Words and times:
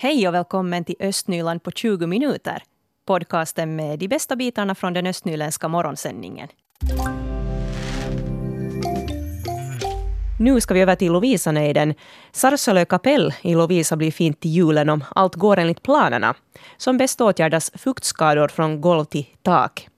Hej 0.00 0.28
och 0.28 0.34
välkommen 0.34 0.84
till 0.84 0.94
Östnyland 1.00 1.62
på 1.62 1.70
20 1.70 2.06
minuter. 2.06 2.62
Podcasten 3.06 3.76
med 3.76 3.98
de 3.98 4.08
bästa 4.08 4.36
bitarna 4.36 4.74
från 4.74 4.92
den 4.92 5.06
östnyländska 5.06 5.68
morgonsändningen. 5.68 6.48
Nu 10.40 10.60
ska 10.60 10.74
vi 10.74 10.80
över 10.80 10.94
till 10.94 11.12
Lovisanejden. 11.12 11.94
Sarsalö 12.32 12.84
kapell 12.84 13.34
i 13.42 13.54
Lovisa 13.54 13.96
blir 13.96 14.10
fint 14.10 14.40
till 14.40 14.50
julen 14.50 14.88
om 14.88 15.04
allt 15.14 15.34
går 15.34 15.58
enligt 15.58 15.82
planerna. 15.82 16.34
Som 16.76 16.98
bäst 16.98 17.20
åtgärdas 17.20 17.70
fuktskador 17.74 18.48
från 18.48 18.80
golv 18.80 19.04
till 19.04 19.26
tak. 19.42 19.88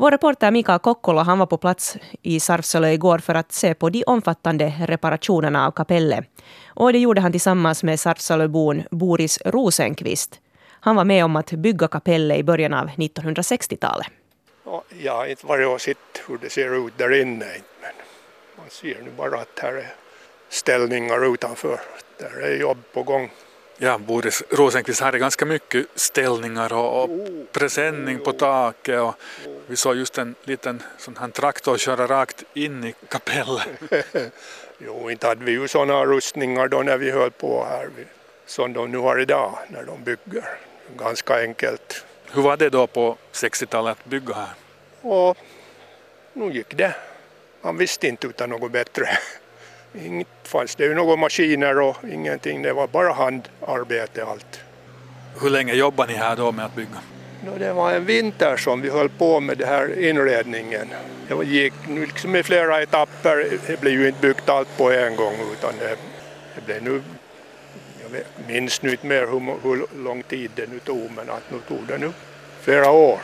Vår 0.00 0.10
reporter 0.10 0.50
Mikael 0.50 0.78
Kokkola 0.78 1.22
han 1.22 1.38
var 1.38 1.46
på 1.46 1.58
plats 1.58 1.96
i 2.22 2.40
Sarpsölö 2.40 2.90
igår 2.90 3.18
för 3.18 3.34
att 3.34 3.52
se 3.52 3.74
på 3.74 3.90
de 3.90 4.04
omfattande 4.06 4.74
reparationerna 4.86 5.66
av 5.66 5.70
kapellet. 5.70 6.24
Och 6.66 6.92
det 6.92 6.98
gjorde 6.98 7.20
han 7.20 7.32
tillsammans 7.32 7.82
med 7.82 8.00
Sarpsölöbon 8.00 8.82
Boris 8.90 9.38
Rosenqvist. 9.44 10.40
Han 10.80 10.96
var 10.96 11.04
med 11.04 11.24
om 11.24 11.36
att 11.36 11.50
bygga 11.50 11.88
kapellet 11.88 12.38
i 12.38 12.42
början 12.42 12.74
av 12.74 12.88
1960-talet. 12.88 14.06
jag 15.02 15.16
har 15.16 15.26
inte 15.26 15.46
varit 15.46 15.68
och 15.68 15.80
sett 15.80 16.22
hur 16.28 16.38
det 16.38 16.50
ser 16.50 16.86
ut 16.86 16.98
där 16.98 17.20
inne. 17.20 17.46
Men 17.80 17.94
man 18.56 18.70
ser 18.70 19.02
nu 19.02 19.10
bara 19.16 19.40
att 19.40 19.58
här 19.62 19.72
är 19.72 19.94
ställningar 20.48 21.34
utanför. 21.34 21.80
Där 22.18 22.42
är 22.42 22.56
jobb 22.56 22.78
på 22.92 23.02
gång. 23.02 23.30
Ja, 23.80 23.98
Boris 23.98 24.42
Rosenqvist 24.50 25.00
hade 25.00 25.18
ganska 25.18 25.44
mycket 25.46 25.86
ställningar 25.94 26.72
och, 26.72 27.02
och 27.02 27.10
presenning 27.52 28.18
på 28.18 28.32
taket 28.32 29.00
och 29.00 29.14
vi 29.66 29.76
såg 29.76 29.96
just 29.96 30.18
en 30.18 30.34
liten 30.44 30.82
sån 30.98 31.16
här 31.16 31.28
traktor 31.28 31.78
köra 31.78 32.06
rakt 32.06 32.44
in 32.54 32.84
i 32.84 32.94
kapellet. 33.08 33.68
jo, 34.78 35.10
inte 35.10 35.26
hade 35.26 35.44
vi 35.44 35.52
ju 35.52 35.68
sådana 35.68 36.04
rustningar 36.04 36.68
då 36.68 36.82
när 36.82 36.98
vi 36.98 37.10
höll 37.10 37.30
på 37.30 37.64
här 37.64 37.88
som 38.46 38.72
de 38.72 38.90
nu 38.90 38.98
har 38.98 39.20
idag 39.20 39.58
när 39.68 39.82
de 39.82 40.04
bygger. 40.04 40.44
Ganska 40.96 41.40
enkelt. 41.40 42.04
Hur 42.32 42.42
var 42.42 42.56
det 42.56 42.70
då 42.70 42.86
på 42.86 43.16
60-talet 43.32 43.98
att 43.98 44.04
bygga 44.04 44.34
här? 44.34 44.54
Och 45.00 45.36
nu 46.32 46.52
gick 46.52 46.76
det. 46.76 46.94
Man 47.62 47.76
visste 47.76 48.08
inte 48.08 48.26
utan 48.26 48.50
något 48.50 48.72
bättre. 48.72 49.08
Inget 49.94 50.28
fanns 50.42 50.74
det 50.74 50.84
ju 50.84 50.94
några 50.94 51.16
maskiner 51.16 51.80
och 51.80 51.96
ingenting, 52.12 52.62
det 52.62 52.72
var 52.72 52.86
bara 52.86 53.12
handarbete 53.12 54.24
allt. 54.24 54.60
Hur 55.40 55.50
länge 55.50 55.74
jobbade 55.74 56.12
ni 56.12 56.18
här 56.18 56.36
då 56.36 56.52
med 56.52 56.64
att 56.64 56.74
bygga? 56.74 57.00
No, 57.44 57.58
det 57.58 57.72
var 57.72 57.92
en 57.92 58.04
vinter 58.04 58.56
som 58.56 58.80
vi 58.80 58.90
höll 58.90 59.08
på 59.08 59.40
med 59.40 59.58
den 59.58 59.68
här 59.68 59.98
inredningen. 59.98 60.88
Det 61.28 61.44
gick 61.44 61.72
liksom 61.86 62.36
i 62.36 62.42
flera 62.42 62.82
etapper, 62.82 63.58
det 63.66 63.80
blev 63.80 63.92
ju 63.92 64.08
inte 64.08 64.20
byggt 64.20 64.48
allt 64.48 64.76
på 64.76 64.90
en 64.92 65.16
gång 65.16 65.34
utan 65.52 65.72
det, 65.78 65.96
det 66.54 66.66
blev 66.66 66.82
nu, 66.82 67.02
jag 68.02 68.22
minns 68.48 68.82
nu 68.82 68.90
inte 68.90 69.06
mer 69.06 69.20
hur, 69.20 69.62
hur 69.62 70.04
lång 70.04 70.22
tid 70.22 70.50
det 70.54 70.70
nu 70.70 70.78
tog 70.78 71.10
men 71.16 71.30
att 71.30 71.50
nu 71.50 71.58
tog 71.68 71.86
det 71.86 71.98
nu 71.98 72.12
flera 72.60 72.90
år. 72.90 73.20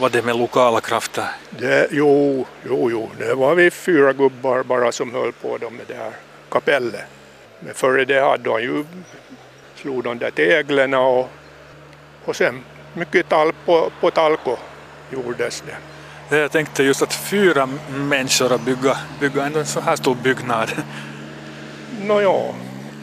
Var 0.00 0.08
det 0.08 0.22
med 0.22 0.36
lokala 0.36 0.80
krafter? 0.80 1.24
Det, 1.50 1.88
jo, 1.90 2.46
jo, 2.64 2.90
jo, 2.90 3.10
det 3.18 3.34
var 3.34 3.54
vi 3.54 3.70
fyra 3.70 4.12
gubbar 4.12 4.62
bara 4.62 4.92
som 4.92 5.14
höll 5.14 5.32
på 5.32 5.48
med 5.48 5.86
det 5.86 5.94
här 5.94 6.12
kapellet. 6.50 7.04
Men 7.60 7.74
före 7.74 8.04
det 8.04 8.20
hade 8.20 8.50
han 8.50 8.62
ju 8.62 8.84
slog 9.74 10.04
de 10.04 10.18
där 10.18 10.30
teglerna 10.30 11.00
och, 11.00 11.30
och 12.24 12.36
sen 12.36 12.64
mycket 12.94 13.28
talk 13.28 13.54
på, 13.66 13.90
på 14.00 14.10
talko 14.10 14.56
gjordes 15.10 15.62
det. 15.66 16.36
Jag 16.36 16.52
tänkte 16.52 16.82
just 16.82 17.02
att 17.02 17.14
fyra 17.14 17.68
människor 17.94 18.52
att 18.52 18.60
bygga, 18.60 18.96
bygga 19.20 19.46
en 19.46 19.66
så 19.66 19.80
här 19.80 19.96
stor 19.96 20.14
byggnad. 20.14 20.70
Nåja, 22.00 22.54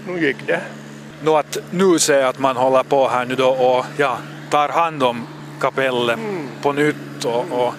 nu 0.07 0.19
gick 0.19 0.47
det. 0.47 0.62
Nå 1.23 1.38
att 1.38 1.57
nu 1.72 2.00
ser 2.00 2.19
jag 2.19 2.29
att 2.29 2.39
man 2.39 2.57
håller 2.57 2.83
på 2.83 3.07
här 3.07 3.25
nu 3.25 3.35
då 3.35 3.50
och 3.50 3.85
ja, 3.97 4.17
tar 4.50 4.69
hand 4.69 5.03
om 5.03 5.27
kapellet 5.61 6.19
mm. 6.19 6.47
på 6.61 6.71
nytt 6.71 7.25
och, 7.25 7.51
och, 7.51 7.73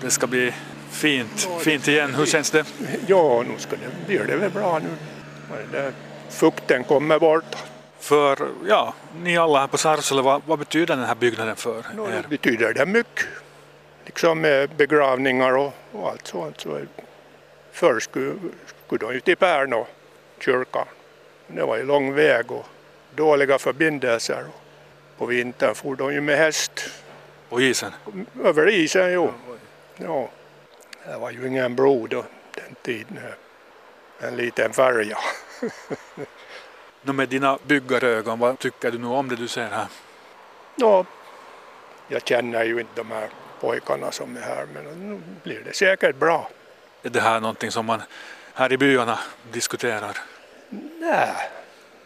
det 0.00 0.10
ska 0.10 0.26
bli 0.26 0.52
fint, 0.90 1.48
fint 1.60 1.88
igen. 1.88 2.14
Hur 2.14 2.26
känns 2.26 2.50
det? 2.50 2.64
Ja, 3.06 3.44
nu 3.48 3.58
ska 3.58 3.76
det, 3.76 4.06
blir 4.06 4.24
det 4.24 4.36
väl 4.36 4.50
bra 4.50 4.78
nu. 4.78 5.92
Fukten 6.28 6.84
kommer 6.84 7.18
bort. 7.18 7.56
För 8.00 8.38
ja, 8.68 8.94
ni 9.16 9.38
alla 9.38 9.60
här 9.60 9.66
på 9.66 9.78
Sarpsala, 9.78 10.22
vad, 10.22 10.42
vad, 10.46 10.58
betyder 10.58 10.96
den 10.96 11.04
här 11.04 11.14
byggnaden 11.14 11.56
för 11.56 11.78
er? 11.78 12.22
Det 12.22 12.28
betyder 12.28 12.74
det 12.74 12.86
mycket. 12.86 13.26
Liksom 14.06 14.40
med 14.40 14.70
begravningar 14.76 15.56
och, 15.56 15.74
och 15.92 16.10
allt 16.10 16.26
sånt. 16.26 16.60
Så 16.60 16.80
förr 17.72 18.00
skulle, 18.00 18.34
skulle 18.86 19.06
de 19.06 19.14
ju 19.14 19.20
till 19.20 19.36
Pärnå 19.36 19.86
kyrkan. 20.40 20.86
Det 21.46 21.62
var 21.62 21.76
ju 21.76 21.84
lång 21.84 22.14
väg 22.14 22.52
och 22.52 22.66
dåliga 23.14 23.58
förbindelser. 23.58 24.44
På 25.18 25.26
vintern 25.26 25.74
for 25.74 25.96
de 25.96 26.12
ju 26.12 26.20
med 26.20 26.38
häst 26.38 26.90
på 27.48 27.60
isen? 27.60 27.92
Över 28.44 28.68
isen, 28.68 29.12
jo. 29.12 29.32
Ja. 29.96 30.28
Det 31.06 31.18
var 31.18 31.30
ju 31.30 31.46
ingen 31.46 31.74
bro 31.74 32.06
då, 32.06 32.24
den 32.54 32.74
tiden. 32.82 33.18
En 34.20 34.36
liten 34.36 34.72
färja. 34.72 35.18
no, 37.02 37.12
med 37.12 37.28
dina 37.28 37.58
byggarögon, 37.66 38.38
vad 38.38 38.58
tycker 38.58 38.90
du 38.90 38.98
nu 38.98 39.06
om 39.06 39.28
det 39.28 39.36
du 39.36 39.48
ser 39.48 39.68
här? 39.68 39.86
Ja, 40.76 41.04
jag 42.08 42.26
känner 42.26 42.64
ju 42.64 42.80
inte 42.80 42.92
de 42.94 43.10
här 43.10 43.28
pojkarna 43.60 44.10
som 44.12 44.36
är 44.36 44.40
här, 44.40 44.66
men 44.74 44.84
nu 44.84 45.20
blir 45.42 45.60
det 45.64 45.76
säkert 45.76 46.16
bra. 46.16 46.50
Är 47.02 47.10
det 47.10 47.20
här 47.20 47.40
någonting 47.40 47.70
som 47.70 47.86
man 47.86 48.02
här 48.54 48.72
i 48.72 48.78
byarna 48.78 49.18
diskuterar? 49.52 50.18
Nej, 51.00 51.34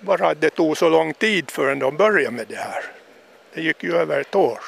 bara 0.01 0.29
att 0.29 0.41
det 0.41 0.51
tog 0.51 0.77
så 0.79 0.89
lång 0.89 1.15
tid 1.15 1.51
förrän 1.51 1.79
de 1.79 1.97
började 1.97 2.37
med 2.37 2.47
det 2.49 2.57
här. 2.57 2.85
Det 3.55 3.63
gick 3.63 3.83
ju 3.83 3.97
över 3.97 4.21
ett 4.21 4.35
år. 4.35 4.61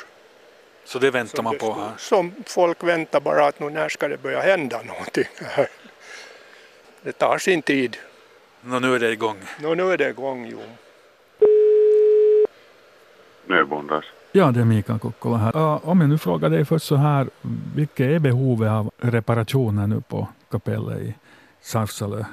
Så 0.85 0.99
det 0.99 1.11
väntar 1.11 1.43
man 1.43 1.59
på 1.59 1.73
här? 1.73 1.93
Som 1.97 2.33
folk 2.47 2.85
väntar 2.85 3.21
bara 3.21 3.47
att 3.47 3.61
nu 3.61 3.71
när 3.71 3.89
ska 3.89 4.09
det 4.09 4.23
börja 4.23 4.41
hända 4.41 4.83
någonting 4.83 5.25
här. 5.41 5.67
Det 7.03 7.13
tar 7.13 7.39
sin 7.39 7.63
tid. 7.63 7.97
Nå, 8.61 8.79
nu 8.79 8.95
är 8.95 8.99
det 8.99 9.13
igång? 9.13 9.37
Nå, 9.63 9.75
nu 9.75 9.93
är 9.93 9.99
det 9.99 10.09
igång, 10.09 10.47
jo. 10.47 10.61
Nöbondas. 13.47 14.05
Ja, 14.33 14.51
det 14.51 14.61
är 14.61 14.65
Mikael 14.65 14.99
Kokkola 14.99 15.37
här. 15.37 15.57
Uh, 15.57 15.89
om 15.89 16.01
jag 16.01 16.11
nu 16.11 16.19
frågar 16.19 16.51
dig 16.51 16.65
först 16.65 16.87
så 16.87 16.97
här, 16.97 17.27
vilket 17.77 18.07
är 18.07 18.19
behovet 18.19 18.71
av 18.71 18.91
reparationer 18.99 19.87
nu 19.87 20.01
på 20.01 20.29
kapellet 20.51 20.99
i 20.99 21.15
Sarfsalö, 21.61 22.25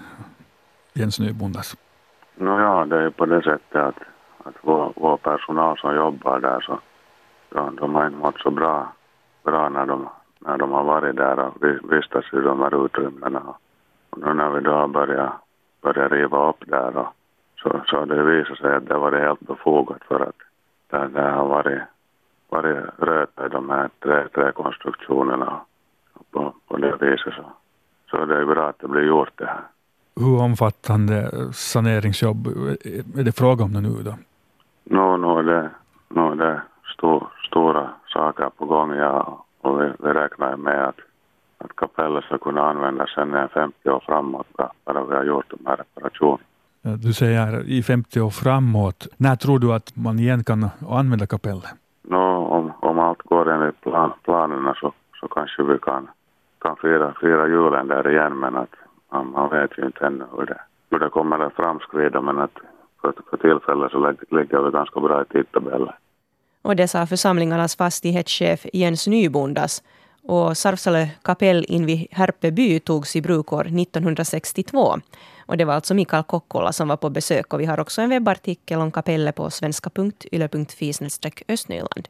Jens 0.93 1.19
Nybondas? 1.19 1.77
Nå 2.35 2.59
ja, 2.59 2.85
det 2.85 2.95
är 2.95 3.09
på 3.09 3.25
det 3.25 3.41
sättet 3.41 3.75
att, 3.75 3.95
att 4.43 4.55
vår, 4.61 4.93
vår 4.95 5.17
personal 5.17 5.77
som 5.77 5.95
jobbar 5.95 6.39
där 6.39 6.61
så 6.61 6.79
de, 7.51 7.75
de 7.75 7.95
har 7.95 8.05
inte 8.05 8.17
mått 8.17 8.39
så 8.39 8.51
bra, 8.51 8.93
bra 9.43 9.69
när, 9.69 9.85
de, 9.85 10.09
när 10.39 10.57
de 10.57 10.71
har 10.71 10.83
varit 10.83 11.15
där 11.15 11.39
och 11.39 11.55
vistats 11.93 12.33
i 12.33 12.35
de 12.35 12.59
här 12.59 12.85
utrymmena. 12.85 13.43
Och 14.09 14.19
nu 14.19 14.33
när 14.33 14.49
vi 14.49 14.61
då 14.61 14.87
börjat, 14.87 15.31
börjat 15.81 16.11
riva 16.11 16.49
upp 16.49 16.63
där 16.67 16.97
och 16.97 17.07
så, 17.63 17.81
så 17.85 18.05
det 18.05 18.23
visat 18.23 18.57
sig 18.57 18.75
att 18.75 18.87
det 18.87 18.97
var 18.97 19.11
helt 19.11 19.39
befogat 19.39 20.03
för 20.07 20.19
att 20.19 20.35
det, 20.89 21.07
det 21.07 21.29
har 21.29 21.47
varit, 21.47 21.81
varit 22.49 22.85
röta 22.97 23.45
i 23.45 23.49
de 23.49 23.69
här 23.69 23.89
trä, 23.99 24.27
träkonstruktionerna 24.27 25.61
på, 26.31 26.53
på 26.67 26.77
det 26.77 26.95
viset. 26.99 27.33
Så, 27.33 27.43
så 28.09 28.25
det 28.25 28.41
är 28.41 28.45
bra 28.45 28.69
att 28.69 28.79
det 28.79 28.87
blir 28.87 29.07
gjort 29.07 29.33
det 29.35 29.45
här. 29.45 29.63
Hur 30.15 30.41
omfattande 30.41 31.31
saneringsjobb 31.53 32.47
är 33.17 33.23
det 33.23 33.31
fråga 33.31 33.63
om 33.63 33.71
nu 33.71 34.03
då? 34.03 34.13
Nå, 34.83 35.17
no, 35.17 35.33
no, 35.35 35.41
det, 35.41 35.69
no, 36.09 36.35
det 36.35 36.61
stor, 37.01 37.27
stora 37.47 37.89
saker 38.13 38.49
på 38.57 38.65
gång, 38.65 38.91
ja. 38.91 39.45
Och 39.61 39.81
vi, 39.81 39.85
vi 39.99 40.09
räknar 40.13 40.57
med 40.57 40.87
att, 40.87 40.99
att 41.57 41.75
kapellet 41.75 42.23
ska 42.23 42.37
kunna 42.37 42.61
användas 42.69 43.09
sen 43.15 43.49
50 43.53 43.89
år 43.89 44.03
framåt, 44.05 44.47
bara 44.85 45.03
vi 45.03 45.15
har 45.15 45.23
gjort 45.23 45.49
de 45.49 45.65
här 45.65 45.77
reparationerna. 45.77 46.43
Du 46.81 47.13
säger 47.13 47.69
i 47.69 47.83
50 47.83 48.21
år 48.21 48.29
framåt. 48.29 49.07
När 49.17 49.35
tror 49.35 49.59
du 49.59 49.73
att 49.73 49.95
man 49.95 50.19
igen 50.19 50.43
kan 50.43 50.69
använda 50.89 51.25
kapellet? 51.27 51.65
No, 52.01 52.25
om, 52.57 52.71
om 52.79 52.99
allt 52.99 53.21
går 53.21 53.49
enligt 53.51 53.81
plan, 53.81 54.11
planerna 54.23 54.73
så, 54.81 54.93
så 55.19 55.27
kanske 55.27 55.63
vi 55.63 55.79
kan, 55.79 56.07
kan 56.61 56.75
fira, 56.75 57.13
fira 57.21 57.47
julen 57.47 57.87
där 57.87 58.09
igen, 58.09 58.39
men 58.39 58.55
att 58.55 58.75
man, 59.11 59.31
man 59.31 59.49
vet 59.49 59.77
ju 59.77 59.85
inte 59.85 60.05
ännu 60.05 60.25
hur 60.37 60.45
det, 60.45 60.61
hur 60.89 60.99
det 60.99 61.09
kommer 61.09 61.39
att 61.39 61.53
framskrida, 61.53 62.21
men 62.21 62.39
att 62.39 62.57
för, 63.01 63.13
för 63.29 63.37
tillfället 63.37 63.91
så 63.91 64.15
ligger 64.29 64.61
vi 64.61 64.71
ganska 64.71 64.99
bra 64.99 65.21
i 65.21 65.25
tidtabellen. 65.25 65.93
Och 66.61 66.75
det 66.75 66.87
sa 66.87 67.07
församlingarnas 67.07 67.75
fastighetschef 67.75 68.65
Jens 68.73 69.07
Nybondas. 69.07 69.83
Och 70.23 70.57
Sarfsalö 70.57 71.07
kapell 71.21 71.65
invid 71.67 72.07
Härpeby 72.11 72.79
togs 72.79 73.15
i 73.15 73.21
bruk 73.21 73.53
år 73.53 73.61
1962. 73.61 74.99
Och 75.45 75.57
det 75.57 75.65
var 75.65 75.73
alltså 75.73 75.93
Mikael 75.93 76.23
Kokkola 76.23 76.73
som 76.73 76.87
var 76.87 76.97
på 76.97 77.09
besök. 77.09 77.53
Och 77.53 77.59
vi 77.59 77.65
har 77.65 77.79
också 77.79 78.01
en 78.01 78.09
webbartikel 78.09 78.79
om 78.79 78.91
kapellet 78.91 79.35
på 79.35 79.49
svenska.yle.fi 79.49 80.93
östnyland. 81.47 82.07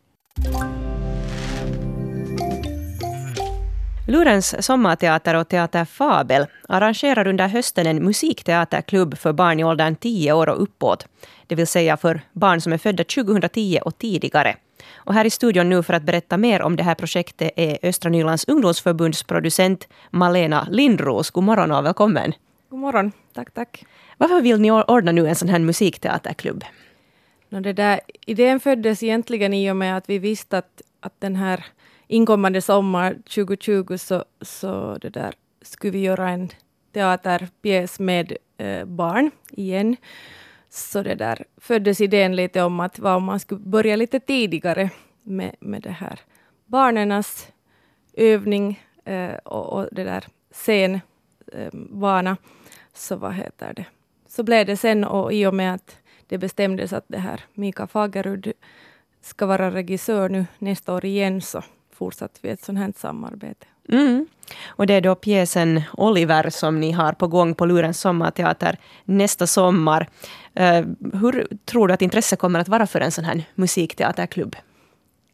Lurens 4.07 4.65
sommarteater 4.65 5.35
och 5.35 5.47
Teater 5.47 5.85
Fabel 5.85 6.45
arrangerar 6.69 7.27
under 7.27 7.47
hösten 7.47 7.87
en 7.87 8.03
musikteaterklubb 8.03 9.17
för 9.17 9.33
barn 9.33 9.59
i 9.59 9.63
åldern 9.63 9.95
10 9.95 10.33
år 10.33 10.49
och 10.49 10.63
uppåt. 10.63 11.07
Det 11.47 11.55
vill 11.55 11.67
säga 11.67 11.97
för 11.97 12.21
barn 12.33 12.61
som 12.61 12.73
är 12.73 12.77
födda 12.77 13.03
2010 13.03 13.79
och 13.85 13.97
tidigare. 13.97 14.55
Och 14.93 15.13
här 15.13 15.25
i 15.25 15.29
studion 15.29 15.69
nu 15.69 15.83
för 15.83 15.93
att 15.93 16.03
berätta 16.03 16.37
mer 16.37 16.61
om 16.61 16.75
det 16.75 16.83
här 16.83 16.95
projektet 16.95 17.51
är 17.55 17.77
Östra 17.83 18.09
Nylands 18.09 18.45
ungdomsförbunds 18.47 19.23
producent 19.23 19.87
Malena 20.09 20.67
Lindros. 20.71 21.29
God 21.29 21.43
morgon 21.43 21.71
och 21.71 21.85
välkommen. 21.85 22.33
God 22.69 22.79
morgon. 22.79 23.11
Tack, 23.33 23.53
tack. 23.53 23.85
Varför 24.17 24.41
vill 24.41 24.61
ni 24.61 24.71
ordna 24.71 25.11
nu 25.11 25.27
en 25.27 25.35
sån 25.35 25.49
här 25.49 25.59
musikteaterklubb? 25.59 26.63
No, 27.49 27.59
det 27.59 27.73
där, 27.73 27.99
idén 28.25 28.59
föddes 28.59 29.03
egentligen 29.03 29.53
i 29.53 29.71
och 29.71 29.75
med 29.75 29.97
att 29.97 30.09
vi 30.09 30.19
visste 30.19 30.57
att, 30.57 30.81
att 30.99 31.13
den 31.19 31.35
här 31.35 31.65
inkommande 32.11 32.61
sommar 32.61 33.13
2020 33.13 33.97
så, 33.97 34.25
så 34.41 34.97
det 35.01 35.09
där, 35.09 35.33
skulle 35.61 35.91
vi 35.91 35.99
göra 35.99 36.29
en 36.29 36.49
teaterpjäs 36.93 37.99
med 37.99 38.37
eh, 38.57 38.85
barn 38.85 39.31
igen. 39.51 39.95
Så 40.69 41.03
det 41.03 41.15
där 41.15 41.45
föddes 41.57 42.01
idén 42.01 42.35
lite 42.35 42.61
om 42.61 42.79
att 42.79 42.99
vad 42.99 43.15
om 43.15 43.23
man 43.23 43.39
skulle 43.39 43.61
börja 43.61 43.95
lite 43.95 44.19
tidigare 44.19 44.89
med, 45.23 45.55
med 45.59 45.81
det 45.81 45.91
här 45.91 46.19
barnens 46.65 47.47
övning 48.13 48.83
eh, 49.05 49.33
och, 49.33 49.73
och, 49.73 49.87
det 49.91 50.03
där 50.03 50.25
scenvana. 50.51 52.29
Eh, 52.29 52.37
så 52.93 53.15
vad 53.15 53.33
heter 53.33 53.73
det? 53.73 53.85
Så 54.27 54.43
blev 54.43 54.65
det 54.65 54.77
sen 54.77 55.03
och 55.03 55.33
i 55.33 55.45
och 55.45 55.53
med 55.53 55.73
att 55.73 55.97
det 56.27 56.37
bestämdes 56.37 56.93
att 56.93 57.05
det 57.07 57.17
här 57.17 57.41
Mika 57.53 57.87
Fagerud 57.87 58.53
ska 59.21 59.45
vara 59.45 59.71
regissör 59.71 60.29
nu 60.29 60.45
nästa 60.59 60.93
år 60.93 61.05
igen 61.05 61.41
så 61.41 61.63
fortsatte 62.01 62.39
vi 62.41 62.49
ett 62.49 62.63
sånt 62.63 62.79
här 62.79 62.93
samarbete. 62.97 63.65
Mm. 63.89 64.25
Och 64.67 64.87
det 64.87 64.93
är 64.93 65.01
då 65.01 65.15
pjäsen 65.15 65.81
Oliver 65.97 66.49
som 66.49 66.79
ni 66.79 66.91
har 66.91 67.13
på 67.13 67.27
gång 67.27 67.55
på 67.55 67.65
Lurens 67.65 67.99
sommarteater 67.99 68.77
nästa 69.05 69.47
sommar. 69.47 70.09
Uh, 70.59 70.85
hur 71.21 71.47
tror 71.65 71.87
du 71.87 71.93
att 71.93 72.01
intresset 72.01 72.39
kommer 72.39 72.59
att 72.59 72.67
vara 72.67 72.87
för 72.87 73.01
en 73.01 73.11
sån 73.11 73.25
här 73.25 73.43
musikteaterklubb? 73.55 74.55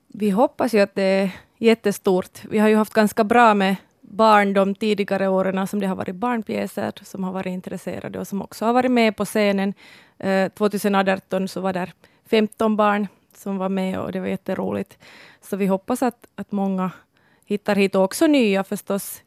Vi 0.08 0.30
hoppas 0.30 0.74
ju 0.74 0.80
att 0.80 0.96
det 0.96 1.04
är 1.04 1.30
jättestort. 1.58 2.40
Vi 2.50 2.60
har 2.60 2.70
ju 2.70 2.76
haft 2.76 2.94
ganska 2.94 3.24
bra 3.24 3.54
med 3.54 3.76
barn 4.02 4.54
de 4.54 4.76
tidigare 4.76 5.28
åren 5.28 5.68
som 5.68 5.80
det 5.80 5.88
har 5.88 5.96
varit 5.96 6.16
barnpjäser 6.16 6.92
som 7.02 7.24
har 7.24 7.34
varit 7.34 7.52
intresserade 7.52 8.20
och 8.20 8.28
som 8.28 8.42
också 8.42 8.66
har 8.66 8.74
varit 8.74 8.92
med 8.92 9.16
på 9.16 9.26
scenen. 9.26 9.74
Uh, 10.26 10.50
2018 10.50 11.48
så 11.48 11.62
var 11.62 11.74
där 11.74 11.94
15 12.30 12.76
barn 12.76 13.08
som 13.38 13.58
var 13.58 13.70
med 13.70 14.00
och 14.00 14.12
det 14.12 14.20
var 14.20 14.28
jätteroligt. 14.28 14.98
Så 15.42 15.58
vi 15.58 15.66
hoppas 15.66 16.04
att, 16.04 16.28
att 16.36 16.52
många 16.52 16.92
hittar 17.46 17.76
hit 17.76 17.96
och 17.96 18.04
också 18.04 18.28
nya 18.28 18.64
förstås 18.64 19.22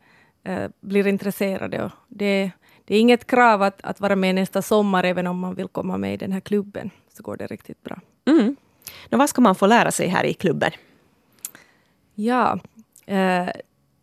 eh, 0.44 0.70
blir 0.80 1.06
intresserade. 1.06 1.84
Och 1.84 1.90
det, 2.08 2.50
det 2.84 2.94
är 2.94 3.00
inget 3.00 3.26
krav 3.26 3.62
att, 3.62 3.80
att 3.82 4.00
vara 4.00 4.16
med 4.16 4.34
nästa 4.34 4.62
sommar, 4.62 5.04
även 5.04 5.26
om 5.26 5.38
man 5.38 5.54
vill 5.54 5.68
komma 5.68 5.98
med 5.98 6.14
i 6.14 6.16
den 6.16 6.32
här 6.32 6.40
klubben, 6.40 6.90
så 7.12 7.22
går 7.22 7.36
det 7.36 7.46
riktigt 7.46 7.82
bra. 7.82 8.00
Mm. 8.24 8.56
Och 9.12 9.18
vad 9.18 9.28
ska 9.28 9.40
man 9.40 9.54
få 9.54 9.66
lära 9.66 9.90
sig 9.90 10.08
här 10.08 10.24
i 10.24 10.34
klubben? 10.34 10.70
Ja, 12.14 12.58
eh, 13.06 13.48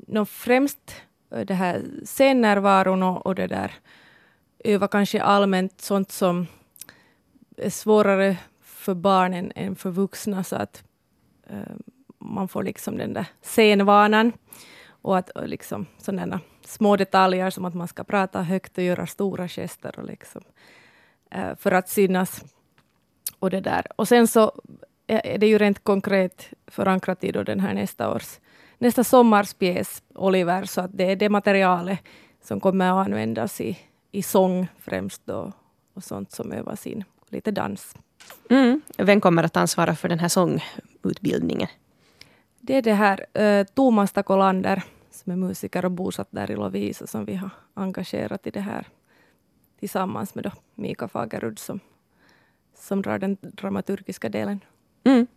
no, 0.08 0.26
främst 0.26 0.96
eh, 1.32 1.40
det 1.40 1.54
här 1.54 1.84
scennärvaron 2.06 3.04
och, 3.04 3.26
och 3.26 3.36
det 3.36 3.48
där 3.48 3.74
öva 4.64 4.88
kanske 4.88 5.22
allmänt 5.22 5.82
sånt 5.82 6.12
som 6.12 6.48
är 7.58 7.70
svårare 7.70 8.38
för 8.88 8.96
barnen 8.96 9.52
än 9.56 9.76
för 9.76 9.92
vuxna, 9.92 10.44
så 10.44 10.56
att 10.56 10.84
eh, 11.48 11.76
man 12.20 12.48
får 12.48 12.64
liksom 12.64 12.98
den 12.98 13.14
där 13.14 13.26
scenvanan. 13.42 14.32
Och 15.02 15.18
att 15.18 15.30
och 15.30 15.48
liksom 15.48 15.86
sådana 15.98 16.40
små 16.66 16.96
detaljer 16.96 17.50
som 17.50 17.66
att 17.66 17.76
man 17.76 17.88
ska 17.88 18.04
prata 18.04 18.42
högt 18.42 18.78
och 18.78 18.84
göra 18.84 19.08
stora 19.08 19.48
gester 19.48 20.00
och 20.00 20.06
liksom, 20.06 20.42
eh, 21.32 21.56
för 21.56 21.72
att 21.72 21.90
synas. 21.90 22.44
Och, 23.40 23.50
det 23.50 23.62
där. 23.62 23.86
och 23.96 24.08
sen 24.08 24.28
så 24.28 24.44
eh, 25.08 25.22
är 25.24 25.38
det 25.38 25.48
ju 25.48 25.58
rent 25.58 25.84
konkret 25.84 26.54
förankrat 26.68 27.24
i 27.24 27.32
då 27.32 27.44
den 27.44 27.60
här 27.60 27.74
nästa 27.74 28.16
års 28.16 28.40
nästa 28.78 29.04
sommars 29.04 29.54
pjäs, 29.54 30.04
Oliver, 30.16 30.66
så 30.66 30.82
att 30.82 30.98
det 30.98 31.12
är 31.12 31.16
det 31.16 31.30
materialet 31.30 32.00
som 32.42 32.60
kommer 32.60 32.92
att 32.92 33.08
användas 33.08 33.62
i, 33.62 33.78
i 34.12 34.22
sång 34.22 34.68
främst 34.80 35.22
då, 35.26 35.52
och 35.94 36.04
sånt 36.04 36.32
som 36.32 36.52
övas 36.52 36.88
in, 36.88 37.04
lite 37.30 37.52
dans. 37.52 37.96
Mm. 38.50 38.82
Vem 38.98 39.22
kommer 39.22 39.44
att 39.44 39.58
ansvara 39.58 39.96
för 39.96 40.10
den 40.10 40.20
här 40.20 40.28
sångutbildningen? 40.28 41.68
Det 42.60 42.76
är 42.76 42.82
det 42.82 42.94
här 42.94 43.26
uh, 43.40 43.66
Thomas 43.66 44.12
Takolander 44.12 44.84
som 45.12 45.32
är 45.32 45.36
musiker 45.36 45.86
och 45.86 45.92
bosatt 45.92 46.28
där 46.32 46.52
i 46.52 46.56
Lovisa 46.56 47.08
som 47.08 47.26
vi 47.26 47.36
har 47.36 47.50
engagerat 47.74 48.48
i 48.48 48.52
det 48.52 48.60
här 48.60 48.88
tillsammans 49.80 50.36
med 50.36 50.44
då 50.44 50.52
Mika 50.76 51.08
Fagerud 51.08 51.60
som, 51.60 51.80
som 52.76 53.02
drar 53.02 53.20
den 53.20 53.38
dramaturgiska 53.42 54.30
delen. 54.30 54.60
Mm. 55.04 55.28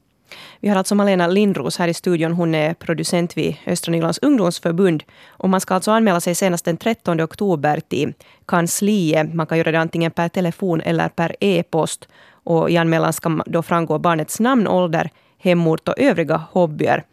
Vi 0.61 0.69
har 0.69 0.77
alltså 0.77 0.95
Malena 0.95 1.27
Lindros 1.27 1.79
här 1.79 1.89
i 1.89 1.95
studion. 1.95 2.33
Hon 2.33 2.55
är 2.55 2.75
producent 2.75 3.37
vid 3.37 3.57
Östra 3.67 3.93
Nylands 3.93 4.19
ungdomsförbund. 4.23 5.03
Och 5.29 5.49
man 5.49 5.61
ska 5.61 5.75
alltså 5.75 5.91
anmäla 5.91 6.21
sig 6.21 6.35
senast 6.35 6.65
den 6.65 6.77
13 6.77 7.21
oktober 7.21 7.81
till 7.89 8.15
kansliet. 8.47 9.35
Man 9.35 9.47
kan 9.47 9.59
göra 9.59 9.73
det 9.73 9.81
antingen 9.81 10.11
per 10.11 10.29
telefon 10.29 10.81
eller 10.81 11.09
per 11.09 11.37
e-post. 11.41 12.09
Och 12.45 12.71
I 12.71 12.77
anmälan 12.77 13.13
ska 13.13 13.43
då 13.47 13.63
framgå 13.63 13.99
barnets 13.99 14.41
namn, 14.41 14.69
ålder, 14.69 15.11
hemort 15.39 15.89
och 15.89 15.99
övriga 15.99 16.43
hobbyer. 16.53 17.05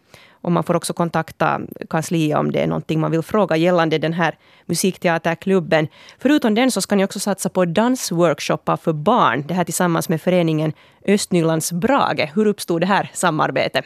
Och 0.42 0.52
man 0.52 0.64
får 0.64 0.76
också 0.76 0.94
kontakta 0.94 1.62
kansliet 1.90 2.38
om 2.38 2.52
det 2.52 2.60
är 2.60 2.68
någonting 2.68 3.00
man 3.00 3.12
vill 3.12 3.22
fråga 3.22 3.58
gällande 3.58 3.98
den 3.98 4.14
här 4.14 4.38
musikteaterklubben. 4.66 5.88
Förutom 6.20 6.56
den 6.56 6.72
så 6.72 6.82
ska 6.82 6.96
ni 6.96 7.06
också 7.06 7.20
satsa 7.20 7.50
på 7.50 7.66
dansworkshoppar 7.66 8.78
för 8.78 8.94
barn. 8.94 9.44
Det 9.48 9.54
här 9.54 9.64
tillsammans 9.64 10.10
med 10.10 10.22
föreningen 10.22 10.74
Östnylands 11.08 11.72
Brage. 11.72 12.32
Hur 12.36 12.46
uppstod 12.46 12.82
det 12.82 12.86
här 12.86 13.12
samarbetet? 13.14 13.86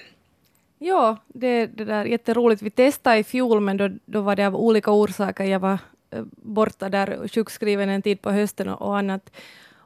Ja, 0.79 1.17
det, 1.27 1.65
det 1.65 1.85
där 1.85 2.05
jätteroligt. 2.05 2.61
Vi 2.61 2.69
testade 2.69 3.17
i 3.17 3.23
fjol, 3.23 3.59
men 3.59 3.77
då, 3.77 3.89
då 4.05 4.21
var 4.21 4.35
det 4.35 4.47
av 4.47 4.55
olika 4.55 4.91
orsaker. 4.91 5.43
Jag 5.43 5.59
var 5.59 5.77
eh, 6.11 6.23
borta 6.35 6.89
där 6.89 7.27
sjukskriven 7.27 7.89
en 7.89 8.01
tid 8.01 8.21
på 8.21 8.31
hösten 8.31 8.69
och, 8.69 8.81
och 8.81 8.97
annat. 8.97 9.31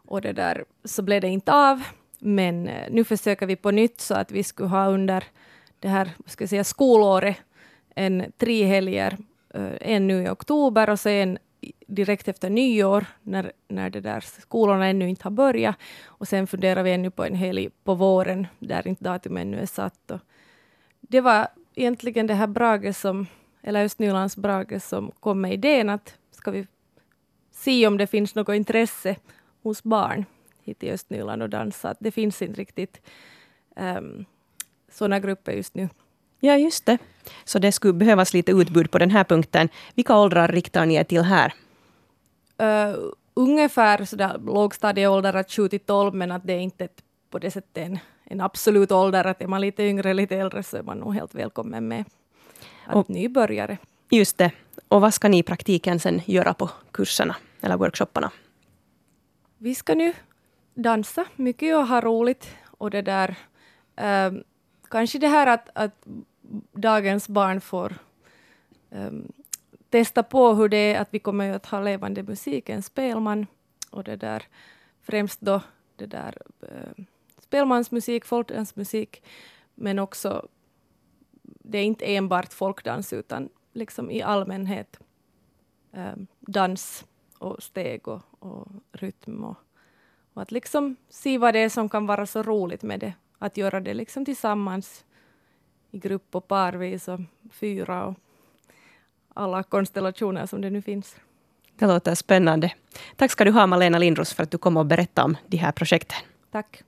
Och 0.08 0.22
det 0.22 0.34
där 0.34 0.64
så 0.84 1.02
blev 1.02 1.22
det 1.22 1.28
inte 1.28 1.54
av. 1.54 1.84
Men 2.20 2.68
eh, 2.68 2.92
nu 2.92 3.04
försöker 3.04 3.46
vi 3.46 3.56
på 3.56 3.72
nytt 3.72 4.02
så 4.02 4.14
att 4.14 4.32
vi 4.32 4.44
skulle 4.44 4.70
ha 4.70 4.88
under 4.88 5.24
det 5.86 5.90
här 5.90 6.12
ska 6.26 6.42
jag 6.42 6.50
säga, 6.50 6.64
skolåret 6.64 7.38
en 7.96 8.32
tre 8.38 8.64
helger, 8.64 9.18
eh, 9.54 9.74
en 9.82 10.08
nu 10.08 10.24
i 10.24 10.30
oktober 10.30 10.90
och 10.90 11.00
sen 11.00 11.38
direkt 11.88 12.28
efter 12.28 12.50
nyår 12.50 13.06
när, 13.22 13.52
när 13.68 13.90
det 13.90 14.00
där 14.00 14.20
skolorna 14.20 14.88
ännu 14.88 15.10
inte 15.10 15.24
har 15.24 15.32
börjat. 15.32 15.76
Och 16.06 16.28
sen 16.28 16.48
funderar 16.48 16.84
vi 16.84 16.92
ännu 16.92 17.12
på 17.12 17.24
en 17.24 17.36
helg 17.36 17.70
på 17.84 17.96
våren 17.96 18.48
där 18.60 18.88
inte 18.88 19.04
datumet 19.04 19.42
ännu 19.42 19.60
är 19.60 19.66
satt. 19.66 20.12
Och 20.12 20.20
det 21.02 21.22
var 21.22 21.48
egentligen 21.76 22.28
det 22.28 22.34
här 22.34 22.48
Brage 22.48 22.96
som, 22.96 23.28
eller 23.64 23.86
Östnylands 23.86 24.38
Brage 24.38 24.82
som 24.82 25.12
kom 25.20 25.42
med 25.42 25.54
idén 25.54 25.90
att 25.90 26.18
ska 26.32 26.52
vi 26.52 26.68
se 27.52 27.88
om 27.88 27.98
det 27.98 28.08
finns 28.08 28.36
något 28.36 28.56
intresse 28.56 29.16
hos 29.64 29.84
barn 29.84 30.26
hit 30.64 30.84
i 30.84 30.92
Östnyland 30.92 31.42
och 31.44 31.50
dansa. 31.50 31.96
Det 32.00 32.12
finns 32.12 32.42
inte 32.42 32.62
riktigt 32.62 33.02
um, 33.76 34.26
sådana 34.96 35.20
grupper 35.20 35.52
just 35.52 35.76
nu. 35.76 35.90
Ja, 36.40 36.58
just 36.58 36.86
det. 36.86 36.98
Så 37.46 37.60
det 37.60 37.72
skulle 37.72 37.94
behövas 37.94 38.34
lite 38.34 38.52
utbud 38.52 38.92
på 38.92 38.98
den 38.98 39.12
här 39.12 39.24
punkten. 39.24 39.70
Vilka 39.96 40.18
åldrar 40.18 40.48
riktar 40.48 40.86
ni 40.86 40.96
er 40.96 41.04
till 41.04 41.22
här? 41.22 41.54
Uh, 42.62 42.96
ungefär 43.34 44.06
sådär 44.06 44.38
lågstadieåldrar 44.46 45.46
7 45.50 45.68
till 45.68 45.80
12, 45.80 46.14
men 46.16 46.32
att 46.32 46.48
det 46.48 46.54
är 46.54 46.60
inte 46.60 46.88
på 47.30 47.40
det 47.40 47.52
sättet 47.52 47.78
en, 47.78 48.00
en 48.24 48.42
absolut 48.42 48.92
ålder. 48.92 49.26
Att 49.26 49.42
är 49.42 49.48
man 49.48 49.62
lite 49.62 49.84
yngre, 49.84 50.14
lite 50.14 50.36
äldre 50.36 50.64
så 50.64 50.78
är 50.78 50.84
man 50.84 50.98
nog 50.98 51.14
helt 51.14 51.36
välkommen 51.36 51.88
med. 51.88 52.06
Att 52.86 52.96
och, 52.96 53.10
nybörjare. 53.10 53.78
Just 54.10 54.38
det. 54.38 54.52
Och 54.88 55.02
vad 55.02 55.14
ska 55.14 55.28
ni 55.28 55.38
i 55.38 55.44
praktiken 55.44 56.00
sen 56.00 56.22
göra 56.26 56.54
på 56.54 56.70
kurserna 56.92 57.36
eller 57.62 57.78
workshopparna? 57.78 58.32
Vi 59.58 59.76
ska 59.76 59.96
nu 59.96 60.14
dansa 60.74 61.26
mycket 61.36 61.76
och 61.76 61.88
ha 61.88 62.02
roligt. 62.02 62.48
Och 62.78 62.92
det 62.92 63.02
där, 63.02 63.36
um, 64.28 64.44
kanske 64.90 65.20
det 65.20 65.28
här 65.28 65.48
att, 65.48 65.70
att 65.74 66.06
dagens 66.72 67.30
barn 67.30 67.62
får 67.62 67.96
um, 68.90 69.32
testa 69.90 70.24
på 70.24 70.54
hur 70.54 70.70
det 70.70 70.78
är 70.78 71.02
att 71.02 71.14
vi 71.14 71.20
kommer 71.20 71.52
att 71.52 71.66
ha 71.66 71.80
levande 71.80 72.24
musik, 72.24 72.70
en 72.70 72.84
spelman 72.84 73.48
och 73.90 74.04
det 74.04 74.16
där 74.16 74.44
främst 75.02 75.42
då 75.42 75.62
det 75.96 76.06
där 76.06 76.38
uh, 76.64 77.06
spelmansmusik, 77.40 78.26
folkdansmusik, 78.26 79.24
men 79.76 80.00
också 80.00 80.48
det 81.44 81.78
är 81.78 81.84
inte 81.84 82.16
enbart 82.16 82.54
folkdans 82.54 83.14
utan 83.14 83.50
liksom 83.74 84.12
i 84.12 84.22
allmänhet 84.22 85.00
um, 85.92 86.28
dans 86.40 87.06
och 87.38 87.64
steg 87.64 88.08
och, 88.08 88.22
och 88.40 88.68
rytm 88.92 89.44
och, 89.44 89.58
och 90.34 90.42
att 90.42 90.52
liksom 90.52 90.96
se 91.10 91.38
vad 91.38 91.54
det 91.54 91.60
är 91.60 91.70
som 91.70 91.90
kan 91.90 92.06
vara 92.06 92.26
så 92.26 92.44
roligt 92.44 92.84
med 92.84 93.00
det. 93.00 93.14
Att 93.40 93.58
göra 93.58 93.80
det 93.80 93.94
liksom 93.94 94.26
tillsammans 94.26 95.06
i 95.92 95.98
grupp 95.98 96.36
och 96.36 96.48
parvis 96.48 97.08
och 97.08 97.20
fyra 97.52 98.06
och 98.06 98.16
alla 99.34 99.64
konstellationer 99.64 100.46
som 100.46 100.62
det 100.62 100.70
nu 100.70 100.82
finns. 100.82 101.16
Det 101.80 101.88
låter 101.88 102.16
spännande. 102.16 102.74
Tack 103.16 103.32
ska 103.32 103.46
du 103.46 103.52
ha 103.52 103.68
Malena 103.68 103.98
Lindros 103.98 104.34
för 104.34 104.44
att 104.44 104.52
du 104.52 104.58
kom 104.58 104.78
och 104.78 104.86
berättade 104.86 105.26
om 105.26 105.38
de 105.48 105.58
här 105.58 105.72
projekten. 105.72 106.18
Tack. 106.52 106.84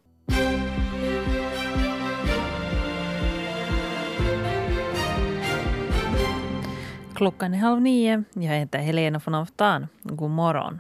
Klockan 7.16 7.54
är 7.54 7.58
halv 7.58 7.82
nio. 7.82 8.24
Jag 8.34 8.54
heter 8.54 8.80
Helena 8.80 9.22
von 9.26 9.36
Aftan. 9.36 9.88
God 10.04 10.30
morgon. 10.30 10.80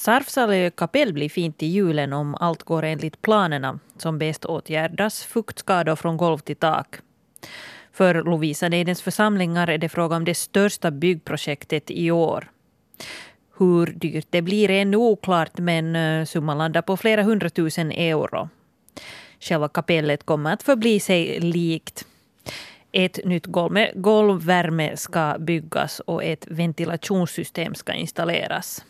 Sarfsalö 0.00 0.70
kapell 0.70 1.12
blir 1.12 1.28
fint 1.28 1.62
i 1.62 1.66
julen 1.66 2.12
om 2.12 2.34
allt 2.34 2.62
går 2.62 2.82
enligt 2.82 3.22
planerna. 3.22 3.78
Som 3.96 4.18
bäst 4.18 4.44
åtgärdas 4.44 5.24
fuktskador 5.24 5.96
från 5.96 6.16
golv 6.16 6.38
till 6.38 6.56
tak. 6.56 6.96
För 7.92 8.22
Lovisa 8.22 8.68
Neidens 8.68 9.02
församlingar 9.02 9.68
är 9.68 9.78
det 9.78 9.88
fråga 9.88 10.16
om 10.16 10.24
det 10.24 10.34
största 10.34 10.90
byggprojektet 10.90 11.90
i 11.90 12.10
år. 12.10 12.50
Hur 13.58 13.86
dyrt 13.86 14.26
det 14.30 14.42
blir 14.42 14.70
är 14.70 14.82
ännu 14.82 14.96
oklart 14.96 15.58
men 15.58 15.96
eh, 15.96 16.24
summan 16.24 16.58
landar 16.58 16.82
på 16.82 16.96
flera 16.96 17.22
hundratusen 17.22 17.92
euro. 17.92 18.48
Själva 19.40 19.68
kapellet 19.68 20.26
kommer 20.26 20.52
att 20.52 20.62
förbli 20.62 21.00
sig 21.00 21.40
likt. 21.40 22.06
Ett 22.92 23.24
nytt 23.24 23.46
golv 23.46 23.72
med 23.72 23.92
golvvärme 23.94 24.96
ska 24.96 25.36
byggas 25.38 26.00
och 26.00 26.24
ett 26.24 26.46
ventilationssystem 26.50 27.74
ska 27.74 27.92
installeras. 27.92 28.84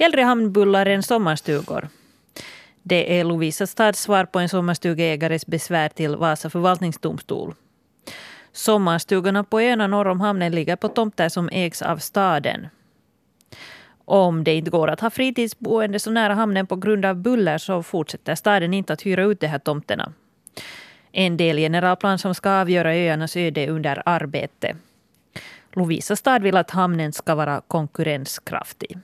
Hellre 0.00 0.22
hamnbullar 0.22 0.86
än 0.86 1.02
sommarstugor. 1.02 1.88
Det 2.82 3.18
är 3.18 3.24
Lovisa 3.24 3.66
stads 3.66 4.00
svar 4.00 4.24
på 4.24 4.38
en 4.38 4.48
sommarstugeägares 4.48 5.46
besvär 5.46 5.88
till 5.88 6.16
Vasa 6.16 6.50
förvaltningsdomstol. 6.50 7.54
Sommarstugorna 8.52 9.44
på 9.44 9.60
öarna 9.60 9.86
norr 9.86 10.08
om 10.08 10.20
hamnen 10.20 10.52
ligger 10.52 10.76
på 10.76 10.88
tomter 10.88 11.28
som 11.28 11.48
ägs 11.52 11.82
av 11.82 11.96
staden. 11.96 12.68
Om 14.04 14.44
det 14.44 14.54
inte 14.54 14.70
går 14.70 14.88
att 14.88 15.00
ha 15.00 15.10
fritidsboende 15.10 15.98
så 15.98 16.10
nära 16.10 16.34
hamnen 16.34 16.66
på 16.66 16.76
grund 16.76 17.04
av 17.04 17.16
buller 17.16 17.58
så 17.58 17.82
fortsätter 17.82 18.34
staden 18.34 18.74
inte 18.74 18.92
att 18.92 19.06
hyra 19.06 19.22
ut 19.22 19.40
de 19.40 19.46
här 19.46 19.58
tomterna. 19.58 20.12
En 21.12 21.36
del 21.36 21.56
generalplan 21.56 22.18
som 22.18 22.34
ska 22.34 22.50
avgöra 22.50 22.94
öarnas 22.96 23.36
öde 23.36 23.68
under 23.68 24.02
arbete. 24.06 24.76
Lovisa 25.72 26.16
stad 26.16 26.42
vill 26.42 26.56
att 26.56 26.70
hamnen 26.70 27.12
ska 27.12 27.34
vara 27.34 27.60
konkurrenskraftig. 27.68 28.98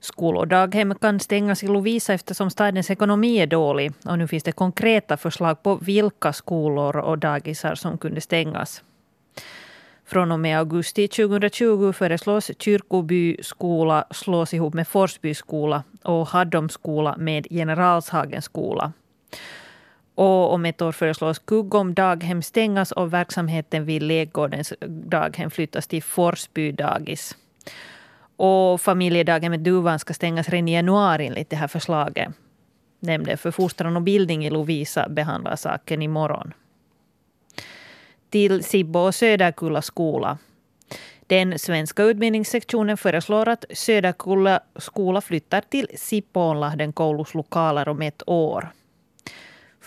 Skolor 0.00 0.40
och 0.40 0.48
daghem 0.48 0.94
kan 0.94 1.20
stängas 1.20 1.64
i 1.64 1.66
Lovisa 1.66 2.14
eftersom 2.14 2.50
stadens 2.50 2.90
ekonomi 2.90 3.38
är 3.38 3.46
dålig. 3.46 3.92
Och 4.04 4.18
nu 4.18 4.28
finns 4.28 4.42
det 4.42 4.52
konkreta 4.52 5.16
förslag 5.16 5.62
på 5.62 5.74
vilka 5.74 6.32
skolor 6.32 6.96
och 6.96 7.18
dagisar 7.18 7.74
som 7.74 7.98
kunde 7.98 8.20
stängas. 8.20 8.82
Från 10.04 10.32
och 10.32 10.40
med 10.40 10.58
augusti 10.58 11.08
2020 11.08 11.92
föreslås 11.92 12.50
Kyrkoby 12.58 13.36
skola 13.42 14.04
slås 14.10 14.54
ihop 14.54 14.74
med 14.74 14.88
Forsby 14.88 15.34
skola 15.34 15.84
och 16.02 16.28
Haddom 16.28 16.68
skola 16.68 17.16
med 17.18 17.46
Generalshagens 17.50 18.44
skola. 18.44 18.92
Och 20.14 20.52
om 20.52 20.64
ett 20.64 20.82
år 20.82 20.92
föreslås 20.92 21.38
Kuggom 21.38 21.94
daghem 21.94 22.42
stängas 22.42 22.92
och 22.92 23.12
verksamheten 23.12 23.84
vid 23.84 24.02
Lekgårdens 24.02 24.72
daghem 24.86 25.50
flyttas 25.50 25.86
till 25.86 26.02
Forsby 26.02 26.72
dagis. 26.72 27.36
Och 28.38 28.80
familjedaghemmet 28.80 29.64
Duvan 29.64 29.98
ska 29.98 30.14
stängas 30.14 30.48
redan 30.48 30.68
i 30.68 30.74
januari 30.74 31.26
enligt 31.26 31.50
det 31.50 31.56
här 31.56 31.68
förslaget. 31.68 32.28
Nämnden 33.00 33.38
för 33.38 33.50
fostran 33.50 33.96
och 33.96 34.02
bildning 34.02 34.46
i 34.46 34.50
Lovisa 34.50 35.08
behandlar 35.08 35.56
saken 35.56 36.02
imorgon. 36.02 36.52
Till 38.30 38.64
Sibbo 38.64 38.98
och 38.98 39.14
Söderkulla 39.14 39.82
skola. 39.82 40.38
Den 41.26 41.58
svenska 41.58 42.02
utbildningssektionen 42.02 42.96
föreslår 42.96 43.48
att 43.48 43.64
Söderkulla 43.70 44.60
skola 44.76 45.20
flyttar 45.20 45.60
till 45.60 45.88
Sipoonlahden 45.94 46.92
koulus 46.92 47.34
lokaler 47.34 47.88
om 47.88 48.02
ett 48.02 48.22
år. 48.26 48.68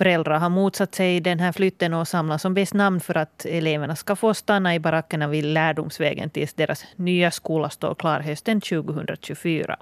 Föräldrar 0.01 0.39
har 0.39 0.49
motsatt 0.49 0.95
sig 0.95 1.19
den 1.19 1.39
här 1.39 1.51
flytten 1.51 1.93
och 1.93 2.07
samlar 2.07 2.37
som 2.37 2.53
bäst 2.53 2.73
namn 2.73 2.99
för 2.99 3.17
att 3.17 3.45
eleverna 3.45 3.95
ska 3.95 4.15
få 4.15 4.33
stanna 4.33 4.75
i 4.75 4.79
barackerna 4.79 5.27
vid 5.27 5.45
Lärdomsvägen 5.45 6.29
tills 6.29 6.53
deras 6.53 6.85
nya 6.95 7.31
skola 7.31 7.69
står 7.69 7.95
klar 7.95 8.19
hösten 8.19 8.61
2024. 8.61 9.77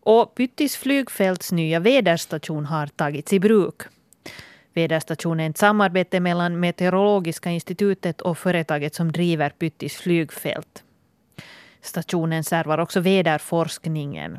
Och 0.00 0.34
Pyttis 0.34 0.76
flygfälts 0.76 1.52
nya 1.52 1.80
väderstation 1.80 2.66
har 2.66 2.86
tagits 2.86 3.32
i 3.32 3.40
bruk. 3.40 3.82
Väderstationen 4.74 5.46
är 5.46 5.50
ett 5.50 5.58
samarbete 5.58 6.20
mellan 6.20 6.60
Meteorologiska 6.60 7.50
institutet 7.50 8.20
och 8.20 8.38
företaget 8.38 8.94
som 8.94 9.12
driver 9.12 9.50
Pyttis 9.50 9.96
flygfält. 9.96 10.84
Stationen 11.80 12.44
servar 12.44 12.78
också 12.78 13.00
väderforskningen. 13.00 14.38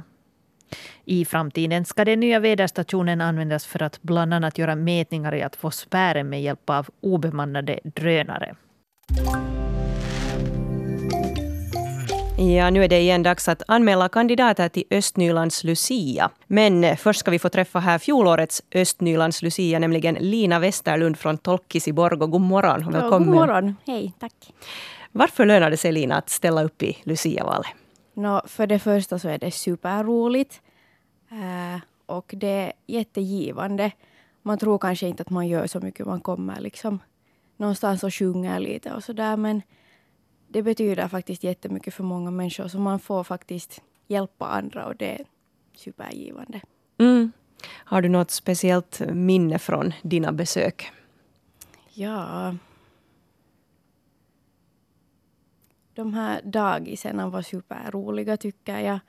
I 1.06 1.26
framtiden 1.26 1.86
ska 1.86 2.06
den 2.06 2.20
nya 2.20 2.40
väderstationen 2.40 3.22
användas 3.22 3.66
för 3.66 3.84
att 3.84 4.02
bland 4.02 4.34
annat 4.34 4.58
göra 4.58 4.76
mätningar 4.76 5.36
i 5.36 5.44
atmosfären 5.44 6.30
med 6.30 6.42
hjälp 6.42 6.70
av 6.70 6.88
obemannade 7.02 7.80
drönare. 7.84 8.56
Ja, 12.38 12.70
nu 12.70 12.84
är 12.84 12.88
det 12.88 13.00
igen 13.00 13.24
dags 13.24 13.48
att 13.48 13.64
anmäla 13.68 14.10
kandidater 14.10 14.70
till 14.70 14.84
Östnylands 14.92 15.64
Lucia. 15.64 16.30
Men 16.48 16.98
först 16.98 17.20
ska 17.20 17.32
vi 17.32 17.40
få 17.40 17.50
träffa 17.50 17.80
här 17.80 17.98
fjolårets 17.98 18.62
Östnylands 18.76 19.42
Lucia, 19.42 19.80
nämligen 19.80 20.16
Lina 20.16 20.60
Westerlund 20.60 21.18
från 21.18 21.38
Tolkis 21.38 21.88
i 21.88 21.94
Borgå. 21.94 22.28
God 22.28 22.42
morgon 22.42 22.88
och 22.88 22.94
välkommen. 22.94 23.28
Ja, 23.28 23.40
god 23.40 23.48
morgon, 23.48 23.76
hej, 23.88 24.14
tack. 24.20 24.34
Varför 25.12 25.46
lönar 25.46 25.70
det 25.70 25.78
sig 25.78 25.92
Lina 25.92 26.16
att 26.16 26.30
ställa 26.30 26.64
upp 26.64 26.84
i 26.84 26.98
Lucia-valet? 27.04 27.68
No, 28.22 28.42
för 28.48 28.68
det 28.68 28.80
första 28.80 29.20
så 29.20 29.30
är 29.30 29.38
det 29.38 29.52
superroligt. 29.52 30.62
Uh, 31.32 31.82
och 32.06 32.34
det 32.38 32.48
är 32.48 32.74
jättegivande. 32.88 33.92
Man 34.42 34.58
tror 34.58 34.78
kanske 34.78 35.08
inte 35.08 35.22
att 35.22 35.30
man 35.30 35.48
gör 35.48 35.68
så 35.68 35.80
mycket. 35.80 36.06
Man 36.06 36.22
kommer 36.22 36.62
liksom 36.62 37.00
någonstans 37.58 38.04
och 38.04 38.14
sjunger 38.14 38.60
lite 38.60 38.94
och 38.94 39.04
sådär. 39.04 39.38
Men 39.38 39.62
det 40.48 40.64
betyder 40.64 41.08
faktiskt 41.08 41.44
jättemycket 41.44 41.94
för 41.94 42.04
många 42.04 42.32
människor. 42.32 42.68
Så 42.68 42.80
man 42.80 43.00
får 43.00 43.24
faktiskt 43.24 43.82
hjälpa 44.08 44.46
andra 44.46 44.86
och 44.86 44.96
det 44.96 45.20
är 45.20 45.26
supergivande. 45.76 46.62
Mm. 46.98 47.32
Har 47.68 48.02
du 48.02 48.10
något 48.10 48.32
speciellt 48.32 49.02
minne 49.10 49.60
från 49.60 49.94
dina 50.02 50.32
besök? 50.32 50.92
Ja, 51.94 52.56
de 55.96 56.14
här 56.14 56.42
dagiserna 56.44 57.30
var 57.30 57.42
superroliga 57.42 58.38
tycker 58.38 58.80
jag. 58.80 59.00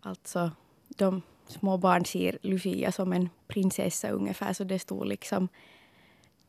Alltså, 0.00 0.50
de 0.88 1.22
små 1.46 1.76
barn 1.76 2.04
ser 2.04 2.38
Lucia 2.42 2.92
som 2.92 3.12
en 3.12 3.28
prinsessa 3.48 4.10
ungefär, 4.10 4.52
så 4.52 4.64
det 4.64 4.78
stod 4.78 5.06
liksom 5.06 5.48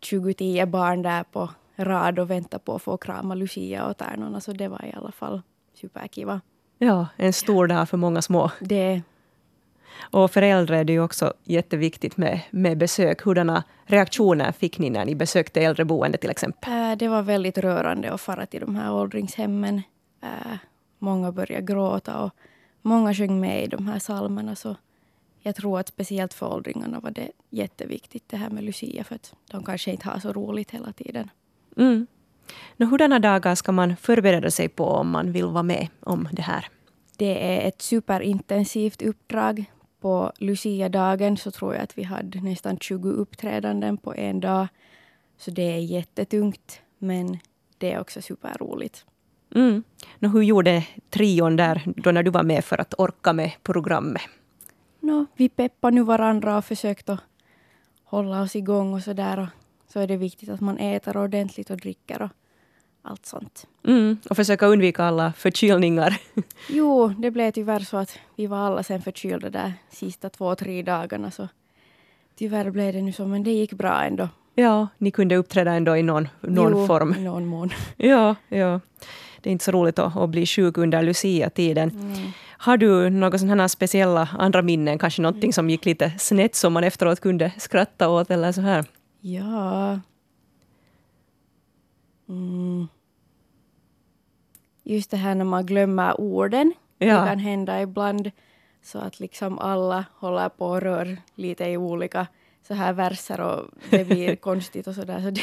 20 0.01 0.65
barn 0.65 1.01
där 1.01 1.23
på 1.23 1.49
rad 1.75 2.19
och 2.19 2.29
väntade 2.29 2.63
på 2.63 2.75
att 2.75 2.81
få 2.81 2.97
krama 2.97 3.35
Lucia 3.35 3.85
och 3.85 3.97
tärnorna, 3.97 4.41
så 4.41 4.53
det 4.53 4.67
var 4.67 4.85
i 4.85 4.93
alla 4.93 5.11
fall 5.11 5.41
superkiva. 5.73 6.41
Ja, 6.77 7.07
en 7.15 7.33
stor 7.33 7.67
dag 7.67 7.89
för 7.89 7.97
många 7.97 8.21
små. 8.21 8.51
Det 8.59 9.01
och 10.11 10.31
för 10.31 10.41
äldre 10.41 10.77
är 10.77 10.83
det 10.83 10.93
ju 10.93 11.01
också 11.01 11.33
jätteviktigt 11.43 12.17
med, 12.17 12.39
med 12.51 12.77
besök. 12.77 13.21
Hurdana 13.21 13.63
reaktioner 13.85 14.51
fick 14.51 14.79
ni 14.79 14.89
när 14.89 15.05
ni 15.05 15.15
besökte 15.15 15.61
äldreboende 15.61 16.17
till 16.17 16.29
exempel? 16.29 16.73
Äh, 16.73 16.97
det 16.97 17.07
var 17.07 17.21
väldigt 17.21 17.57
rörande 17.57 18.13
att 18.13 18.21
fara 18.21 18.45
till 18.45 18.59
de 18.59 18.75
här 18.75 18.93
åldringshemmen. 18.93 19.81
Äh, 20.23 20.57
många 20.99 21.31
började 21.31 21.65
gråta 21.65 22.19
och 22.23 22.31
många 22.81 23.13
sjöng 23.13 23.39
med 23.39 23.63
i 23.63 23.67
de 23.67 23.87
här 23.87 23.99
psalmerna. 23.99 24.55
Så 24.55 24.75
jag 25.41 25.55
tror 25.55 25.79
att 25.79 25.87
speciellt 25.87 26.33
för 26.33 26.53
åldringarna 26.53 26.99
var 26.99 27.11
det 27.11 27.31
jätteviktigt 27.49 28.23
det 28.29 28.37
här 28.37 28.49
med 28.49 28.63
Lucia 28.63 29.03
för 29.03 29.15
att 29.15 29.33
de 29.51 29.63
kanske 29.63 29.91
inte 29.91 30.09
har 30.09 30.19
så 30.19 30.33
roligt 30.33 30.71
hela 30.71 30.93
tiden. 30.93 31.29
Mm. 31.77 32.07
Nå, 32.77 32.85
hurdana 32.85 33.19
dagar 33.19 33.55
ska 33.55 33.71
man 33.71 33.95
förbereda 33.97 34.51
sig 34.51 34.69
på 34.69 34.85
om 34.85 35.09
man 35.09 35.31
vill 35.31 35.45
vara 35.45 35.63
med 35.63 35.87
om 35.99 36.27
det 36.31 36.41
här? 36.41 36.67
Det 37.17 37.55
är 37.55 37.67
ett 37.67 37.81
superintensivt 37.81 39.01
uppdrag 39.01 39.65
på 40.01 40.31
Lucia-dagen 40.37 41.37
så 41.37 41.51
tror 41.51 41.73
jag 41.73 41.83
att 41.83 41.97
vi 41.97 42.03
hade 42.03 42.41
nästan 42.41 42.77
20 42.77 43.09
uppträdanden 43.09 43.97
på 43.97 44.15
en 44.15 44.39
dag. 44.39 44.67
Så 45.37 45.51
det 45.51 45.61
är 45.61 45.79
jättetungt, 45.79 46.81
men 46.97 47.39
det 47.77 47.93
är 47.93 47.99
också 47.99 48.21
superroligt. 48.21 49.05
Mm. 49.55 49.83
No, 50.19 50.27
hur 50.27 50.41
gjorde 50.41 50.83
trion 51.09 51.55
där 51.55 51.83
då 51.85 52.11
när 52.11 52.23
du 52.23 52.31
var 52.31 52.43
med 52.43 52.65
för 52.65 52.81
att 52.81 52.93
orka 52.97 53.33
med 53.33 53.51
programmet? 53.63 54.21
No, 54.99 55.25
vi 55.35 55.49
peppade 55.49 55.95
nu 55.95 56.03
varandra 56.03 56.57
och 56.57 56.65
försökte 56.65 57.17
hålla 58.03 58.41
oss 58.41 58.55
igång 58.55 58.93
och 58.93 59.01
så 59.03 59.13
där. 59.13 59.47
Så 59.87 59.99
är 59.99 60.07
det 60.07 60.17
viktigt 60.17 60.49
att 60.49 60.61
man 60.61 60.77
äter 60.77 61.17
ordentligt 61.17 61.69
och 61.69 61.77
dricker 61.77 62.21
och 62.21 62.29
allt 63.01 63.25
sånt. 63.25 63.67
Mm, 63.83 64.17
och 64.29 64.35
försöka 64.35 64.65
undvika 64.65 65.03
alla 65.03 65.33
förkylningar. 65.33 66.17
jo, 66.69 67.07
det 67.07 67.31
blev 67.31 67.51
tyvärr 67.51 67.79
så 67.79 67.97
att 67.97 68.19
vi 68.35 68.47
var 68.47 68.57
alla 68.57 68.83
sen 68.83 69.01
förkylda 69.01 69.49
där 69.49 69.73
sista 69.89 70.29
två, 70.29 70.55
tre 70.55 70.81
dagarna. 70.81 71.31
Så 71.31 71.47
tyvärr 72.35 72.69
blev 72.69 72.93
det 72.93 73.01
nu 73.01 73.11
så, 73.11 73.25
men 73.25 73.43
det 73.43 73.51
gick 73.51 73.73
bra 73.73 74.03
ändå. 74.03 74.29
Ja, 74.55 74.87
ni 74.97 75.11
kunde 75.11 75.35
uppträda 75.35 75.73
ändå 75.73 75.97
i 75.97 76.03
någon, 76.03 76.27
någon 76.41 76.71
jo, 76.71 76.87
form. 76.87 77.15
i 77.15 77.23
någon 77.23 77.45
mån. 77.45 77.69
Ja, 77.97 78.35
ja. 78.49 78.79
Det 79.41 79.49
är 79.49 79.51
inte 79.51 79.65
så 79.65 79.71
roligt 79.71 79.99
att, 79.99 80.17
att 80.17 80.29
bli 80.29 80.45
sjuk 80.45 80.77
under 80.77 81.03
Lucia-tiden. 81.03 81.89
Mm. 81.89 82.31
Har 82.57 82.77
du 82.77 83.09
några 83.09 83.37
sådana 83.37 83.63
här 83.63 83.67
speciella 83.67 84.29
andra 84.39 84.61
minnen, 84.61 84.99
kanske 84.99 85.21
någonting 85.21 85.53
som 85.53 85.69
gick 85.69 85.85
lite 85.85 86.11
snett 86.19 86.55
som 86.55 86.73
man 86.73 86.83
efteråt 86.83 87.19
kunde 87.19 87.51
skratta 87.57 88.09
åt 88.09 88.31
eller 88.31 88.51
så 88.51 88.61
här? 88.61 88.85
Ja. 89.21 89.99
Mm. 92.29 92.87
Just 94.83 95.11
det 95.11 95.17
här 95.17 95.35
när 95.35 95.45
man 95.45 95.65
glömmer 95.65 96.21
orden. 96.21 96.73
Ja. 96.97 97.19
Det 97.21 97.27
kan 97.27 97.39
hända 97.39 97.81
ibland. 97.81 98.31
Så 98.83 98.99
att 98.99 99.19
liksom 99.19 99.59
alla 99.59 100.05
håller 100.15 100.49
på 100.49 100.65
och 100.67 100.81
rör 100.81 101.17
lite 101.35 101.65
i 101.65 101.77
olika 101.77 102.27
så 102.67 102.73
här 102.73 102.93
verser 102.93 103.41
och 103.41 103.65
det 103.89 104.05
blir 104.05 104.35
konstigt 104.49 104.87
och 104.87 104.95
sådär. 104.95 105.21
Så 105.21 105.29
det, 105.29 105.41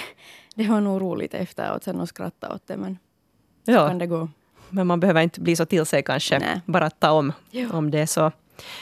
det 0.54 0.68
var 0.68 0.80
nog 0.80 1.02
roligt 1.02 1.34
efteråt 1.34 1.84
sen 1.84 2.00
att 2.00 2.08
skratta 2.08 2.54
åt 2.54 2.66
det 2.66 2.76
men 2.76 2.98
Ja, 3.64 3.88
kan 3.88 3.98
det 3.98 4.06
gå. 4.06 4.28
men 4.70 4.86
man 4.86 5.00
behöver 5.00 5.22
inte 5.22 5.40
bli 5.40 5.56
så 5.56 5.64
till 5.66 5.86
sig 5.86 6.02
kanske. 6.02 6.38
Nej. 6.38 6.60
Bara 6.66 6.90
ta 6.90 7.10
om, 7.10 7.32
om 7.72 7.90
det 7.90 8.06
så. 8.06 8.32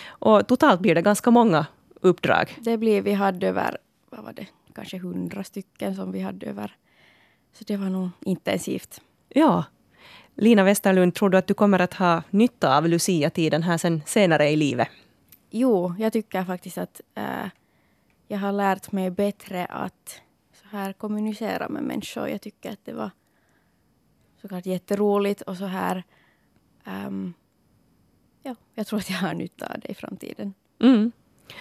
Och 0.09 0.47
totalt 0.49 0.81
blir 0.81 0.95
det 0.95 1.03
ganska 1.03 1.31
många 1.31 1.67
uppdrag. 2.01 2.57
Det 2.61 2.77
blir, 2.79 3.03
vi 3.03 3.13
hade 3.13 3.49
över, 3.49 3.79
vad 4.11 4.25
var 4.25 4.33
det, 4.33 4.47
kanske 4.75 4.99
hundra 4.99 5.45
stycken 5.45 5.95
som 5.97 6.13
vi 6.13 6.21
hade 6.21 6.47
över. 6.47 6.77
Så 7.53 7.65
det 7.65 7.77
var 7.77 7.91
nog 7.91 8.11
intensivt. 8.21 9.01
Ja. 9.29 9.65
Lina 10.35 10.65
Westerlund, 10.65 11.15
tror 11.15 11.31
du 11.31 11.39
att 11.39 11.47
du 11.47 11.55
kommer 11.55 11.79
att 11.79 11.95
ha 11.95 12.23
nytta 12.31 12.77
av 12.77 12.89
Lucia-tiden 12.89 13.63
här 13.63 13.79
sen 13.79 14.03
senare 14.07 14.51
i 14.51 14.57
livet? 14.57 14.89
Jo, 15.51 15.95
jag 15.99 16.13
tycker 16.13 16.45
faktiskt 16.45 16.79
att 16.79 17.01
äh, 17.15 17.47
jag 18.29 18.39
har 18.39 18.53
lärt 18.53 18.93
mig 18.93 19.11
bättre 19.11 19.67
att 19.67 20.21
så 20.53 20.77
här 20.77 20.93
kommunicera 20.93 21.69
med 21.69 21.83
människor. 21.83 22.29
Jag 22.29 22.41
tycker 22.41 22.73
att 22.73 22.85
det 22.85 22.93
var 22.93 23.11
såklart 24.41 24.67
jätteroligt 24.67 25.41
och 25.41 25.57
så 25.57 25.65
här. 25.65 26.05
ehm, 26.85 27.35
ja, 28.43 28.55
jag 28.75 28.87
tror 28.87 28.99
att 28.99 29.11
jag 29.11 29.17
har 29.17 29.35
nytta 29.35 29.67
av 29.67 29.81
det 29.81 29.91
i 29.91 29.95
framtiden. 29.95 30.55
Mm. 30.81 31.13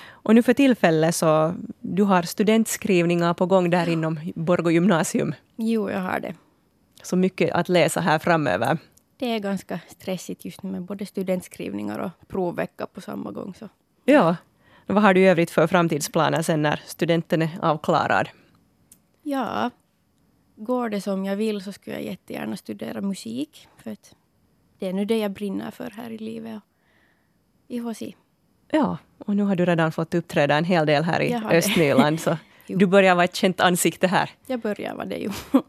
Och 0.08 0.36
nu 0.36 0.44
för 0.44 0.54
tillfället 0.54 1.16
så 1.16 1.56
du 1.80 2.04
har 2.04 2.24
studentskrivningar 2.24 3.34
på 3.34 3.46
gång 3.46 3.70
där 3.70 3.90
inom 3.90 4.20
Borgå 4.36 4.72
gymnasium. 4.72 5.34
Jo, 5.64 5.90
jag 5.90 6.00
har 6.00 6.20
det. 6.20 6.36
Så 7.04 7.16
mycket 7.16 7.52
att 7.52 7.70
läsa 7.70 8.02
här 8.02 8.20
framöver. 8.20 8.78
Det 9.18 9.26
är 9.26 9.40
ganska 9.40 9.80
stressigt 9.88 10.46
just 10.46 10.64
nu 10.64 10.72
med 10.72 10.82
både 10.82 11.06
studentskrivningar 11.06 12.00
och 12.00 12.28
provvecka 12.28 12.86
på 12.86 13.02
samma 13.02 13.32
gång. 13.32 13.54
Så. 13.54 13.70
Ja. 14.06 14.36
Vad 14.86 15.04
har 15.04 15.14
du 15.14 15.22
i 15.22 15.28
övrigt 15.28 15.52
för 15.52 15.68
framtidsplaner 15.68 16.42
sen 16.42 16.62
när 16.62 16.82
studenten 16.86 17.42
är 17.42 17.50
avklarad? 17.62 18.30
Ja, 19.24 19.70
går 20.56 20.90
det 20.90 21.02
som 21.02 21.26
jag 21.26 21.36
vill 21.36 21.62
så 21.62 21.72
skulle 21.72 21.96
jag 21.96 22.06
jättegärna 22.06 22.58
studera 22.58 23.02
musik. 23.02 23.68
För 23.78 23.92
att 23.92 24.16
det 24.80 24.88
är 24.88 24.94
nu 24.94 25.06
det 25.06 25.18
jag 25.18 25.32
brinner 25.32 25.72
för 25.72 25.90
här 25.90 26.10
i 26.10 26.18
livet. 26.18 26.62
Får 27.84 27.94
se. 27.94 28.16
Ja, 28.72 28.98
och 29.18 29.36
nu 29.36 29.44
har 29.44 29.56
du 29.56 29.66
redan 29.66 29.92
fått 29.92 30.14
uppträda 30.14 30.58
en 30.58 30.66
hel 30.66 30.86
del 30.86 31.04
här 31.04 31.22
i. 31.22 31.36
Östnyland. 31.52 32.20
Så 32.20 32.38
Jo. 32.72 32.78
du 32.78 32.86
börjar 32.86 33.16
vara 33.16 33.26
ett 33.26 33.36
känt 33.36 33.60
ansikte 33.60 34.08
här. 34.08 34.30
Jag 34.48 34.60
börjar 34.60 34.96
vara 34.96 35.06
det 35.06 35.18
ju. 35.18 35.30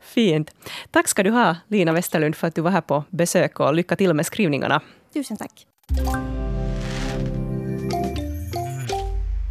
Fint. 0.00 0.54
Tack 0.90 1.08
ska 1.08 1.22
du 1.22 1.30
ha, 1.30 1.56
Lina 1.68 1.92
Westerlund, 1.92 2.36
för 2.36 2.46
att 2.46 2.54
du 2.54 2.60
var 2.60 2.70
här 2.70 2.80
på 2.80 3.04
besök 3.10 3.60
och 3.60 3.74
lycka 3.74 3.96
till 3.96 4.14
med 4.14 4.26
skrivningarna. 4.26 4.80
Tusen 5.14 5.36
tack. 5.36 5.66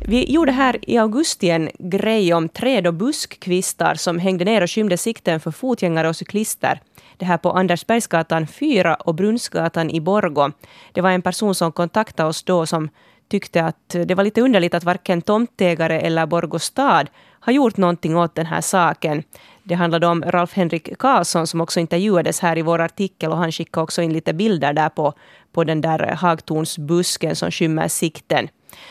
Vi 0.10 0.31
gjorde 0.31 0.51
här 0.51 0.89
i 0.89 0.98
augusti 0.98 1.50
en 1.50 1.69
grej 1.79 2.34
om 2.34 2.50
träd 2.50 2.88
och 2.88 2.93
buskkvistar 2.93 3.95
som 3.95 4.19
hängde 4.19 4.45
ner 4.45 4.62
och 4.62 4.71
skymde 4.71 4.97
sikten 4.97 5.39
för 5.39 5.52
fotgängare 5.52 6.10
och 6.10 6.15
cyklister. 6.15 6.82
Det 7.17 7.25
här 7.25 7.38
på 7.38 7.52
Andersbergsgatan 7.52 8.47
4 8.47 8.95
och 8.95 9.15
Brunnsgatan 9.15 9.89
i 9.89 10.02
Borgå. 10.02 10.52
Det 10.93 11.02
var 11.02 11.12
en 11.12 11.21
person 11.21 11.56
som 11.56 11.71
kontaktade 11.71 12.30
oss 12.30 12.43
då 12.43 12.65
som 12.65 12.89
tyckte 13.29 13.63
att 13.63 13.89
det 14.05 14.15
var 14.15 14.23
lite 14.23 14.41
underligt 14.41 14.73
att 14.73 14.83
varken 14.83 15.21
tomtägare 15.21 15.99
eller 15.99 16.25
Borgostad 16.25 17.05
har 17.39 17.53
gjort 17.53 17.77
någonting 17.77 18.17
åt 18.17 18.35
den 18.35 18.45
här 18.45 18.61
saken. 18.61 19.23
Det 19.63 19.75
handlade 19.75 20.07
om 20.07 20.23
Ralf-Henrik 20.23 20.97
Karlsson 20.97 21.47
som 21.47 21.61
också 21.61 21.79
intervjuades 21.79 22.39
här 22.39 22.57
i 22.57 22.61
vår 22.61 22.81
artikel 22.81 23.31
och 23.31 23.37
han 23.37 23.51
skickade 23.51 23.83
också 23.83 24.01
in 24.01 24.13
lite 24.13 24.33
bilder 24.33 24.73
där 24.73 24.89
på, 24.89 25.13
på 25.51 25.63
den 25.63 25.81
där 25.81 25.99
hagtornsbusken 25.99 27.35
som 27.35 27.51
skymmer 27.51 27.87
sikten. 27.87 28.47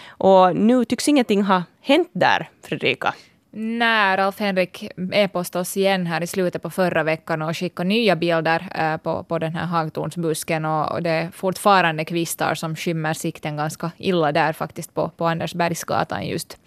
Och 0.08 0.56
nu 0.56 0.84
tycks 0.84 1.08
ingenting 1.08 1.42
ha 1.42 1.62
hänt 1.80 2.10
där, 2.12 2.48
Fredrika. 2.62 3.14
När 3.50 4.18
Alf-Henrik 4.18 4.90
e-postade 5.12 5.60
oss 5.60 5.76
igen 5.76 6.06
här 6.06 6.22
i 6.22 6.26
slutet 6.26 6.62
på 6.62 6.70
förra 6.70 7.02
veckan 7.02 7.42
och 7.42 7.56
skickade 7.56 7.88
nya 7.88 8.16
bilder 8.16 8.68
eh, 8.74 8.96
på, 8.96 9.22
på 9.22 9.38
den 9.38 9.54
här 9.54 9.66
hagtornsbusken 9.66 10.64
och, 10.64 10.92
och 10.92 11.02
det 11.02 11.10
är 11.10 11.30
fortfarande 11.30 12.04
kvistar 12.04 12.54
som 12.54 12.76
skymmer 12.76 13.14
sikten 13.14 13.56
ganska 13.56 13.90
illa 13.96 14.32
där 14.32 14.52
faktiskt 14.52 14.94
på, 14.94 15.08
på 15.08 15.26
Andersbergsgatan 15.26 16.26
just. 16.26 16.58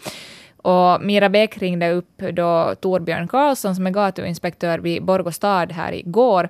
Och 0.58 1.02
Mira 1.02 1.30
Bäck 1.30 1.58
ringde 1.58 1.92
upp 1.92 2.22
då 2.34 2.76
Torbjörn 2.76 3.28
Karlsson 3.28 3.76
som 3.76 3.88
är 3.88 3.92
gatuinspektör 3.92 4.80
vid 4.80 5.04
Borgå 5.04 5.32
stad 5.32 5.72
här 5.72 5.94
igår. 5.94 6.50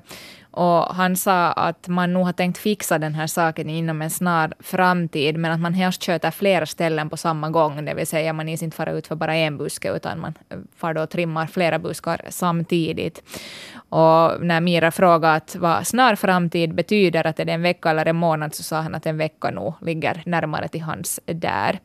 Och 0.51 0.95
han 0.95 1.15
sa 1.15 1.51
att 1.51 1.87
man 1.87 2.13
nog 2.13 2.25
har 2.25 2.33
tänkt 2.33 2.57
fixa 2.57 2.99
den 2.99 3.15
här 3.15 3.27
saken 3.27 3.69
inom 3.69 4.01
en 4.01 4.09
snar 4.09 4.53
framtid, 4.59 5.37
men 5.37 5.51
att 5.51 5.59
man 5.59 5.73
helst 5.73 6.05
sköter 6.05 6.31
flera 6.31 6.65
ställen 6.65 7.09
på 7.09 7.17
samma 7.17 7.49
gång, 7.49 7.85
det 7.85 7.93
vill 7.93 8.07
säga 8.07 8.33
man 8.33 8.49
is 8.49 8.63
inte 8.63 8.77
fara 8.77 8.91
ut 8.91 9.07
för 9.07 9.15
bara 9.15 9.35
en 9.35 9.57
buske, 9.57 9.91
utan 9.95 10.19
man 10.19 10.33
eh, 10.49 10.57
far 10.75 10.93
då 10.93 11.01
och 11.01 11.09
trimmar 11.09 11.47
flera 11.47 11.79
buskar 11.79 12.21
samtidigt. 12.29 13.23
Och 13.89 14.45
när 14.45 14.61
Mira 14.61 14.91
frågade 14.91 15.33
att 15.35 15.55
vad 15.55 15.87
snar 15.87 16.15
framtid 16.15 16.75
betyder, 16.75 17.27
att 17.27 17.39
är 17.39 17.45
det 17.45 17.51
en 17.51 17.61
vecka 17.61 17.89
eller 17.89 18.05
en 18.05 18.15
månad, 18.15 18.55
så 18.55 18.63
sa 18.63 18.81
han 18.81 18.95
att 18.95 19.05
en 19.05 19.17
vecka 19.17 19.51
nog 19.51 19.73
ligger 19.81 20.23
närmare 20.25 20.67
till 20.67 20.81
hans 20.81 21.19
där. 21.25 21.79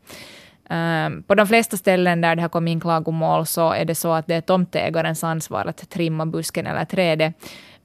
Um, 0.70 1.22
på 1.22 1.34
de 1.34 1.46
flesta 1.46 1.76
ställen 1.76 2.20
där 2.20 2.36
det 2.36 2.42
har 2.42 2.48
kommit 2.48 2.72
in 2.72 2.80
klagomål 2.80 3.46
så 3.46 3.72
är 3.72 3.84
det 3.84 3.94
så 3.94 4.12
att 4.12 4.26
det 4.26 4.34
är 4.34 4.40
tomtägarens 4.40 5.24
ansvar 5.24 5.66
att 5.66 5.90
trimma 5.90 6.26
busken 6.26 6.66
eller 6.66 6.84
trädet. 6.84 7.34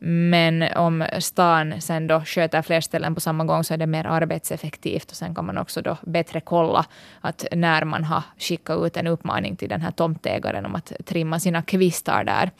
Men 0.04 0.64
om 0.76 1.06
stan 1.20 1.82
sen 1.82 2.08
då 2.08 2.22
sköter 2.22 2.62
fler 2.62 2.82
ställen 2.82 3.16
på 3.16 3.22
samma 3.22 3.46
gång 3.46 3.64
så 3.64 3.74
är 3.74 3.78
det 3.78 3.88
mer 3.88 4.06
arbetseffektivt 4.06 5.12
och 5.12 5.18
sen 5.18 5.36
kan 5.36 5.46
man 5.46 5.58
också 5.58 5.82
då 5.82 5.98
bättre 6.02 6.42
kolla 6.42 6.86
att 7.22 7.46
när 7.52 7.86
man 7.86 8.04
har 8.04 8.24
skickat 8.38 8.86
ut 8.86 8.98
en 8.98 9.08
uppmaning 9.08 9.56
till 9.56 9.70
den 9.70 9.82
här 9.82 9.92
tomtägaren 9.92 10.66
om 10.66 10.76
att 10.76 10.92
trimma 11.06 11.40
sina 11.40 11.62
kvistar 11.62 12.24
där. 12.24 12.52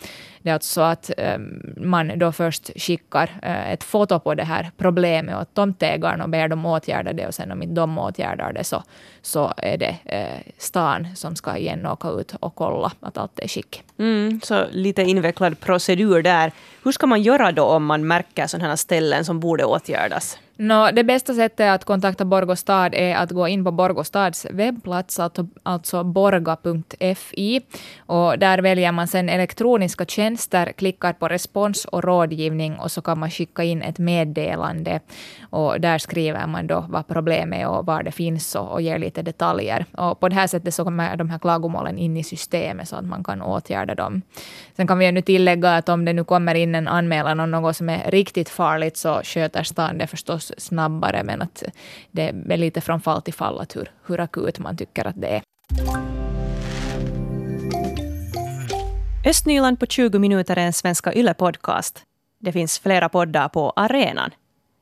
Det 0.42 0.50
är 0.50 0.54
alltså 0.54 0.74
så 0.74 0.82
att 0.82 1.12
ehm, 1.18 1.74
man 1.78 2.20
då 2.20 2.32
först 2.32 2.72
skickar 2.76 3.40
eh, 3.42 3.72
ett 3.72 3.84
foto 3.84 4.20
på 4.20 4.36
det 4.36 4.44
här 4.44 4.72
problemet 4.78 5.36
åt 5.36 5.54
tomtägaren 5.54 6.22
och 6.22 6.30
ber 6.30 6.48
dem 6.48 6.66
åtgärda 6.66 7.14
det 7.14 7.28
och 7.28 7.34
sen 7.34 7.52
om 7.52 7.64
inte 7.64 7.76
de 7.76 7.98
åtgärdar 7.98 8.54
det 8.54 8.64
så, 8.64 8.84
så 9.22 9.54
är 9.58 9.78
det 9.78 9.98
eh, 10.06 10.54
stan 10.58 11.08
som 11.16 11.36
ska 11.36 11.58
igen 11.58 11.86
åka 11.86 12.10
ut 12.10 12.36
och 12.40 12.56
kolla 12.56 12.92
att 13.00 13.18
allt 13.18 13.40
är 13.40 13.48
skick. 13.48 13.84
Mm, 14.00 14.42
så 14.44 14.66
lite 14.72 15.02
invecklad 15.02 15.60
procedur 15.60 16.22
där. 16.22 16.52
Hur 16.84 16.92
ska 16.92 17.08
man 17.08 17.22
göra 17.22 17.31
då 17.52 17.64
om 17.64 17.86
man 17.86 18.08
märker 18.08 18.48
sådana 18.48 18.70
här 18.70 18.76
ställen 18.76 19.26
som 19.26 19.40
borde 19.40 19.66
åtgärdas? 19.66 20.38
No, 20.62 20.92
det 20.92 21.04
bästa 21.04 21.34
sättet 21.34 21.70
att 21.70 21.86
kontakta 21.86 22.26
Borgå 22.26 22.56
stad 22.56 22.94
är 22.96 23.16
att 23.16 23.32
gå 23.32 23.48
in 23.48 23.64
på 23.64 23.72
Borgå 23.72 24.04
stads 24.04 24.46
webbplats, 24.52 25.20
alltså, 25.20 25.48
alltså 25.64 26.04
borga.fi. 26.04 27.62
Och 28.00 28.40
där 28.40 28.62
väljer 28.62 28.92
man 28.92 29.08
sen 29.08 29.30
elektroniska 29.30 30.06
tjänster, 30.06 30.72
klickar 30.72 31.14
på 31.14 31.28
respons 31.28 31.86
och 31.86 32.04
rådgivning 32.04 32.80
och 32.80 32.92
så 32.92 33.02
kan 33.02 33.20
man 33.20 33.32
skicka 33.32 33.64
in 33.64 33.82
ett 33.82 34.00
meddelande. 34.00 35.00
Och 35.50 35.82
där 35.82 35.98
skriver 35.98 36.48
man 36.48 36.68
då 36.68 36.86
vad 36.90 37.08
problemet 37.08 37.60
är 37.60 37.68
och 37.68 37.86
var 37.86 38.04
det 38.04 38.12
finns 38.12 38.56
och, 38.56 38.72
och 38.72 38.82
ger 38.82 39.00
lite 39.00 39.22
detaljer. 39.22 39.86
Och 39.98 40.20
på 40.20 40.30
det 40.30 40.36
här 40.36 40.48
sättet 40.48 40.74
så 40.74 40.84
kommer 40.84 41.18
de 41.18 41.30
här 41.30 41.40
klagomålen 41.40 41.98
in 41.98 42.18
i 42.18 42.24
systemet 42.24 42.88
så 42.88 42.96
att 42.96 43.06
man 43.06 43.24
kan 43.24 43.42
åtgärda 43.42 43.96
dem. 43.96 44.22
Sen 44.78 44.88
kan 44.88 45.00
vi 45.00 45.06
ju 45.06 45.12
nu 45.12 45.22
tillägga 45.22 45.76
att 45.76 45.90
om 45.90 46.06
det 46.06 46.14
nu 46.14 46.24
kommer 46.24 46.56
in 46.56 46.76
en 46.76 46.88
anmälan 46.88 47.40
om 47.40 47.52
något 47.52 47.78
som 47.78 47.90
är 47.90 48.12
riktigt 48.12 48.50
farligt 48.50 48.98
så 48.98 49.22
sköter 49.24 49.64
stan 49.64 49.98
det 49.98 50.08
förstås 50.08 50.51
snabbare, 50.58 51.24
men 51.24 51.42
att 51.42 51.64
det 52.12 52.28
är 52.50 52.58
lite 52.58 52.82
från 52.82 53.02
fall 53.02 53.22
till 53.22 53.34
fall 53.34 53.60
att 53.60 53.76
hur, 53.76 53.92
hur 54.06 54.20
akut 54.20 54.60
man 54.60 54.78
tycker 54.78 55.08
att 55.08 55.22
det 55.22 55.28
är. 55.28 55.42
Östnyland 59.26 59.80
på 59.80 59.86
20 59.86 60.20
minuter 60.20 60.58
är 60.58 60.66
en 60.66 60.74
Svenska 60.74 61.14
Yle-podcast. 61.14 62.04
Det 62.40 62.52
finns 62.52 62.80
flera 62.80 63.10
poddar 63.10 63.50
på 63.50 63.74
arenan. 63.76 64.32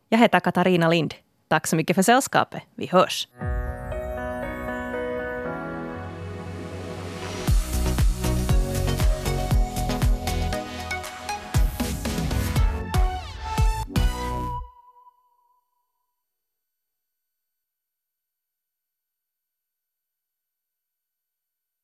Jag 0.10 0.20
heter 0.20 0.40
Katarina 0.40 0.90
Lind. 0.90 1.14
Tack 1.48 1.68
så 1.68 1.76
mycket 1.76 1.96
för 1.96 2.04
sällskapet. 2.04 2.64
Vi 2.76 2.88
hörs. 2.88 3.28